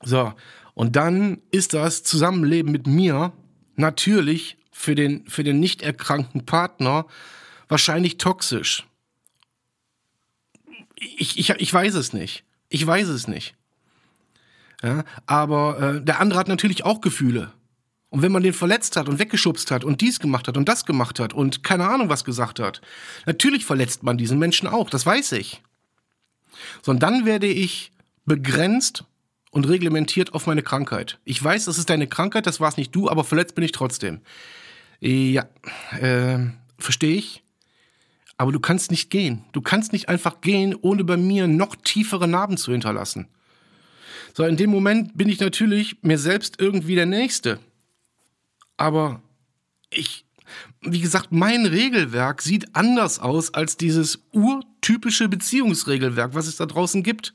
So, 0.03 0.33
und 0.73 0.97
dann 0.97 1.41
ist 1.51 1.73
das 1.73 2.03
Zusammenleben 2.03 2.69
mit 2.69 2.85
mir 2.85 3.31
natürlich 3.77 4.57
für 4.81 4.95
den, 4.95 5.27
für 5.27 5.43
den 5.43 5.59
nicht 5.59 5.83
erkrankten 5.83 6.43
Partner 6.45 7.05
wahrscheinlich 7.67 8.17
toxisch. 8.17 8.87
Ich, 10.95 11.37
ich, 11.37 11.51
ich 11.51 11.73
weiß 11.73 11.93
es 11.93 12.13
nicht. 12.13 12.43
Ich 12.69 12.85
weiß 12.85 13.07
es 13.09 13.27
nicht. 13.27 13.55
Ja, 14.81 15.03
aber 15.27 15.79
äh, 15.79 16.03
der 16.03 16.19
andere 16.19 16.39
hat 16.39 16.47
natürlich 16.47 16.83
auch 16.83 17.01
Gefühle. 17.01 17.53
Und 18.09 18.23
wenn 18.23 18.31
man 18.31 18.41
den 18.41 18.53
verletzt 18.53 18.97
hat 18.97 19.07
und 19.07 19.19
weggeschubst 19.19 19.69
hat 19.69 19.83
und 19.83 20.01
dies 20.01 20.19
gemacht 20.19 20.47
hat 20.47 20.57
und 20.57 20.67
das 20.67 20.85
gemacht 20.85 21.19
hat 21.19 21.33
und 21.33 21.63
keine 21.63 21.87
Ahnung 21.87 22.09
was 22.09 22.25
gesagt 22.25 22.59
hat, 22.59 22.81
natürlich 23.27 23.65
verletzt 23.65 24.01
man 24.01 24.17
diesen 24.17 24.39
Menschen 24.39 24.67
auch, 24.67 24.89
das 24.89 25.05
weiß 25.05 25.33
ich. 25.33 25.61
Sondern 26.81 27.13
dann 27.13 27.25
werde 27.25 27.47
ich 27.47 27.91
begrenzt 28.25 29.05
und 29.51 29.67
reglementiert 29.69 30.33
auf 30.33 30.47
meine 30.47 30.63
Krankheit. 30.63 31.19
Ich 31.23 31.41
weiß, 31.41 31.65
das 31.65 31.77
ist 31.77 31.91
deine 31.91 32.07
Krankheit, 32.07 32.47
das 32.47 32.59
war 32.59 32.69
es 32.69 32.77
nicht 32.77 32.95
du, 32.95 33.09
aber 33.09 33.23
verletzt 33.23 33.53
bin 33.53 33.63
ich 33.63 33.71
trotzdem. 33.71 34.21
Ja, 35.01 35.49
äh, 35.99 36.39
verstehe 36.77 37.15
ich. 37.15 37.43
Aber 38.37 38.51
du 38.51 38.59
kannst 38.59 38.89
nicht 38.89 39.09
gehen. 39.09 39.43
Du 39.51 39.61
kannst 39.61 39.91
nicht 39.91 40.07
einfach 40.07 40.41
gehen, 40.41 40.75
ohne 40.81 41.03
bei 41.03 41.17
mir 41.17 41.47
noch 41.47 41.75
tiefere 41.75 42.27
Narben 42.27 42.57
zu 42.57 42.71
hinterlassen. 42.71 43.27
So, 44.33 44.45
in 44.45 44.55
dem 44.55 44.69
Moment 44.69 45.17
bin 45.17 45.27
ich 45.27 45.39
natürlich 45.39 45.97
mir 46.01 46.17
selbst 46.17 46.59
irgendwie 46.59 46.95
der 46.95 47.05
Nächste 47.05 47.59
aber 48.81 49.21
ich, 49.91 50.25
wie 50.81 51.01
gesagt, 51.01 51.31
mein 51.31 51.67
Regelwerk 51.67 52.41
sieht 52.41 52.75
anders 52.75 53.19
aus 53.19 53.53
als 53.53 53.77
dieses 53.77 54.23
urtypische 54.31 55.29
Beziehungsregelwerk, 55.29 56.33
was 56.33 56.47
es 56.47 56.55
da 56.55 56.65
draußen 56.65 57.03
gibt. 57.03 57.31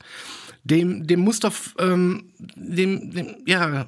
Dem, 0.65 1.07
dem 1.07 1.21
Muster, 1.21 1.53
ähm, 1.79 2.33
dem, 2.37 3.11
dem, 3.11 3.35
ja, 3.45 3.85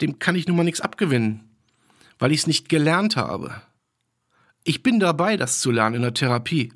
dem 0.00 0.18
kann 0.18 0.34
ich 0.34 0.48
nun 0.48 0.56
mal 0.56 0.64
nichts 0.64 0.80
abgewinnen, 0.80 1.42
weil 2.20 2.30
ich 2.30 2.40
es 2.40 2.46
nicht 2.46 2.68
gelernt 2.68 3.16
habe. 3.16 3.60
Ich 4.62 4.84
bin 4.84 5.00
dabei, 5.00 5.36
das 5.36 5.60
zu 5.60 5.72
lernen 5.72 5.96
in 5.96 6.02
der 6.02 6.14
Therapie. 6.14 6.72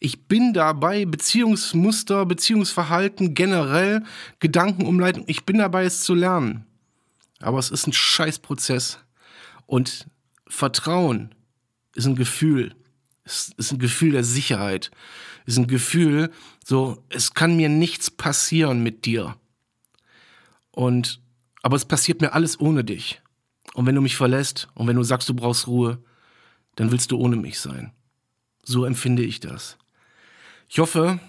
Ich 0.00 0.26
bin 0.26 0.52
dabei, 0.52 1.04
Beziehungsmuster, 1.04 2.26
Beziehungsverhalten 2.26 3.34
generell, 3.34 4.02
Gedankenumleitung, 4.40 5.24
ich 5.28 5.44
bin 5.44 5.58
dabei, 5.58 5.84
es 5.84 6.02
zu 6.02 6.14
lernen. 6.14 6.66
Aber 7.40 7.58
es 7.58 7.70
ist 7.70 7.86
ein 7.86 7.92
Scheißprozess. 7.92 8.98
Und 9.66 10.06
Vertrauen 10.48 11.34
ist 11.94 12.06
ein 12.06 12.16
Gefühl. 12.16 12.74
Es 13.24 13.52
ist 13.56 13.72
ein 13.72 13.78
Gefühl 13.78 14.12
der 14.12 14.24
Sicherheit. 14.24 14.90
Es 15.46 15.54
ist 15.54 15.58
ein 15.58 15.66
Gefühl, 15.66 16.30
so, 16.64 17.02
es 17.10 17.34
kann 17.34 17.56
mir 17.56 17.68
nichts 17.68 18.10
passieren 18.10 18.82
mit 18.82 19.04
dir. 19.04 19.36
Und, 20.70 21.20
aber 21.62 21.76
es 21.76 21.84
passiert 21.84 22.20
mir 22.20 22.32
alles 22.32 22.58
ohne 22.58 22.82
dich. 22.82 23.20
Und 23.74 23.84
wenn 23.84 23.94
du 23.94 24.00
mich 24.00 24.16
verlässt 24.16 24.68
und 24.74 24.86
wenn 24.86 24.96
du 24.96 25.02
sagst, 25.02 25.28
du 25.28 25.34
brauchst 25.34 25.66
Ruhe, 25.66 25.98
dann 26.76 26.90
willst 26.90 27.10
du 27.10 27.18
ohne 27.18 27.36
mich 27.36 27.60
sein. 27.60 27.92
So 28.62 28.86
empfinde 28.86 29.22
ich 29.22 29.40
das. 29.40 29.76
Ich 30.68 30.78
hoffe, 30.78 31.20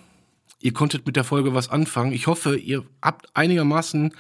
ihr 0.62 0.74
konntet 0.74 1.06
mit 1.06 1.18
der 1.18 1.26
Folge 1.26 1.54
was 1.54 1.70
anfangen. 1.70 2.14
Ich 2.14 2.28
hoffe, 2.28 2.56
ihr 2.56 2.86
habt 3.02 3.36
einigermaßen 3.36 4.14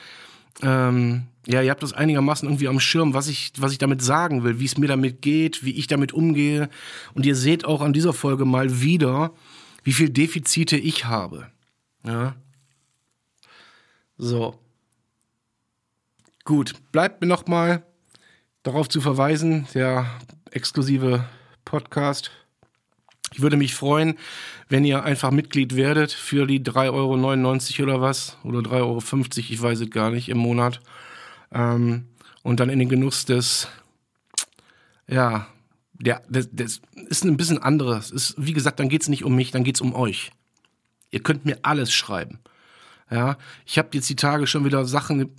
ähm, 0.61 1.27
ja, 1.47 1.61
ihr 1.61 1.69
habt 1.69 1.83
das 1.83 1.93
einigermaßen 1.93 2.47
irgendwie 2.47 2.67
am 2.67 2.79
Schirm, 2.79 3.13
was 3.13 3.27
ich, 3.27 3.53
was 3.57 3.71
ich 3.71 3.77
damit 3.77 4.01
sagen 4.01 4.43
will, 4.43 4.59
wie 4.59 4.65
es 4.65 4.77
mir 4.77 4.87
damit 4.87 5.21
geht, 5.21 5.63
wie 5.63 5.75
ich 5.75 5.87
damit 5.87 6.11
umgehe. 6.11 6.69
Und 7.13 7.25
ihr 7.25 7.35
seht 7.35 7.65
auch 7.65 7.81
an 7.81 7.93
dieser 7.93 8.13
Folge 8.13 8.45
mal 8.45 8.81
wieder, 8.81 9.31
wie 9.83 9.93
viel 9.93 10.09
Defizite 10.09 10.77
ich 10.77 11.05
habe. 11.05 11.47
Ja. 12.03 12.35
So. 14.17 14.57
Gut, 16.45 16.73
bleibt 16.91 17.21
mir 17.21 17.27
noch 17.27 17.47
mal 17.47 17.85
darauf 18.65 18.89
zu 18.89 18.99
verweisen, 18.99 19.67
der 19.73 20.05
exklusive 20.51 21.23
Podcast 21.63 22.31
ich 23.35 23.41
würde 23.41 23.57
mich 23.57 23.75
freuen, 23.75 24.17
wenn 24.69 24.85
ihr 24.85 25.03
einfach 25.03 25.29
Mitglied 25.29 25.75
werdet 25.75 26.13
für 26.13 26.47
die 26.47 26.61
3,99 26.61 27.79
Euro 27.79 27.83
oder 27.83 28.01
was, 28.01 28.37
oder 28.43 28.59
3,50 28.59 28.69
Euro, 28.79 29.03
ich 29.37 29.61
weiß 29.61 29.81
es 29.81 29.89
gar 29.89 30.09
nicht, 30.09 30.29
im 30.29 30.37
Monat. 30.37 30.79
Ähm, 31.51 32.05
und 32.43 32.61
dann 32.61 32.69
in 32.69 32.79
den 32.79 32.87
Genuss 32.87 33.25
des, 33.25 33.67
ja, 35.07 35.47
der, 35.93 36.21
das, 36.29 36.47
das 36.53 36.81
ist 37.09 37.25
ein 37.25 37.35
bisschen 37.35 37.61
anderes. 37.61 38.09
Ist, 38.09 38.35
wie 38.37 38.53
gesagt, 38.53 38.79
dann 38.79 38.87
geht 38.87 39.01
es 39.01 39.09
nicht 39.09 39.25
um 39.25 39.35
mich, 39.35 39.51
dann 39.51 39.65
geht 39.65 39.75
es 39.75 39.81
um 39.81 39.93
euch. 39.93 40.31
Ihr 41.11 41.21
könnt 41.21 41.43
mir 41.43 41.59
alles 41.63 41.91
schreiben. 41.91 42.39
Ja, 43.11 43.37
ich 43.65 43.77
habe 43.77 43.89
jetzt 43.93 44.09
die 44.09 44.15
Tage 44.15 44.47
schon 44.47 44.63
wieder 44.63 44.85
Sachen 44.85 45.29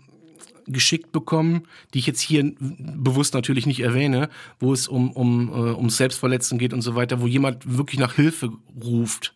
geschickt 0.66 1.12
bekommen, 1.12 1.62
die 1.94 1.98
ich 1.98 2.06
jetzt 2.06 2.20
hier 2.20 2.52
bewusst 2.58 3.34
natürlich 3.34 3.66
nicht 3.66 3.80
erwähne, 3.80 4.28
wo 4.58 4.72
es 4.72 4.88
um, 4.88 5.12
um, 5.12 5.48
äh, 5.48 5.72
um 5.72 5.90
Selbstverletzung 5.90 6.58
geht 6.58 6.72
und 6.72 6.82
so 6.82 6.94
weiter, 6.94 7.20
wo 7.20 7.26
jemand 7.26 7.76
wirklich 7.76 8.00
nach 8.00 8.14
Hilfe 8.14 8.50
ruft. 8.82 9.34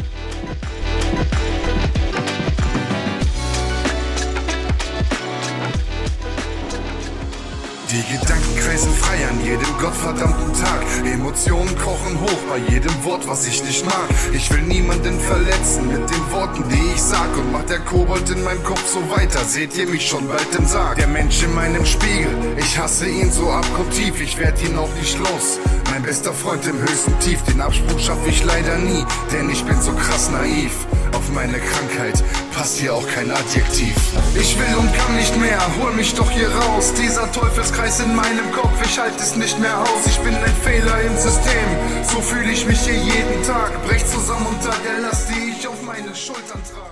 Kreisen 8.65 8.93
frei 8.93 9.27
an 9.29 9.45
jedem 9.45 9.77
gottverdammten 9.81 10.53
Tag. 10.55 10.83
Emotionen 11.05 11.77
kochen 11.79 12.21
hoch 12.21 12.43
bei 12.49 12.59
jedem 12.73 12.95
Wort, 13.03 13.27
was 13.27 13.45
ich 13.49 13.65
nicht 13.65 13.85
mag. 13.85 14.09
Ich 14.33 14.49
will 14.53 14.63
niemanden 14.63 15.19
verletzen 15.19 15.89
mit 15.89 16.09
den 16.09 16.31
Worten, 16.31 16.63
die 16.69 16.95
ich 16.95 17.03
sag. 17.03 17.37
Und 17.37 17.51
macht 17.51 17.71
der 17.71 17.81
Kobold 17.81 18.31
in 18.31 18.45
meinem 18.45 18.63
Kopf 18.63 18.87
so 18.87 19.01
weiter, 19.11 19.45
seht 19.45 19.77
ihr 19.77 19.89
mich 19.89 20.07
schon 20.07 20.29
bald 20.29 20.55
im 20.57 20.65
Sarg. 20.67 20.97
Der 20.97 21.09
Mensch 21.09 21.43
in 21.43 21.53
meinem 21.55 21.85
Spiegel, 21.85 22.29
ich 22.57 22.79
hasse 22.79 23.09
ihn 23.09 23.33
so 23.33 23.51
abgrundtief, 23.51 24.21
ich 24.21 24.39
werd 24.39 24.63
ihn 24.63 24.79
auch 24.79 24.95
nicht 24.95 25.19
los. 25.19 25.59
Mein 25.91 26.03
bester 26.05 26.33
Freund 26.33 26.65
im 26.67 26.81
höchsten 26.81 27.19
Tief, 27.19 27.43
den 27.43 27.61
Absprung 27.61 27.99
schaff 27.99 28.25
ich 28.29 28.45
leider 28.45 28.79
nie, 28.79 29.05
denn 29.33 29.51
ich 29.51 29.65
bin 29.65 29.81
so 29.83 29.93
krass 29.93 30.31
naiv. 30.31 30.87
Meine 31.35 31.59
Krankheit 31.59 32.23
passt 32.55 32.79
hier 32.79 32.95
auch 32.95 33.07
kein 33.09 33.31
Adjektiv. 33.31 33.97
Ich 34.35 34.59
will 34.59 34.77
und 34.77 34.93
kann 34.95 35.17
nicht 35.17 35.35
mehr, 35.39 35.59
hol 35.81 35.93
mich 35.93 36.15
doch 36.15 36.31
hier 36.31 36.51
raus. 36.51 36.93
Dieser 36.95 37.31
Teufelskreis 37.33 38.01
in 38.01 38.15
meinem 38.15 38.53
Kopf, 38.53 38.73
ich 38.85 38.99
halte 38.99 39.23
es 39.23 39.35
nicht 39.35 39.59
mehr 39.59 39.79
aus. 39.81 40.07
Ich 40.07 40.19
bin 40.19 40.35
ein 40.35 40.57
Fehler 40.63 41.01
im 41.01 41.17
System, 41.17 41.69
so 42.03 42.21
fühle 42.21 42.53
ich 42.53 42.67
mich 42.67 42.81
hier 42.81 42.95
jeden 42.97 43.43
Tag. 43.45 43.83
Brech 43.87 44.07
zusammen 44.07 44.47
unter 44.47 44.75
der 44.85 45.01
Last, 45.01 45.31
die 45.31 45.53
ich 45.59 45.67
auf 45.67 45.81
meinen 45.83 46.15
Schultern 46.15 46.61
trage. 46.71 46.92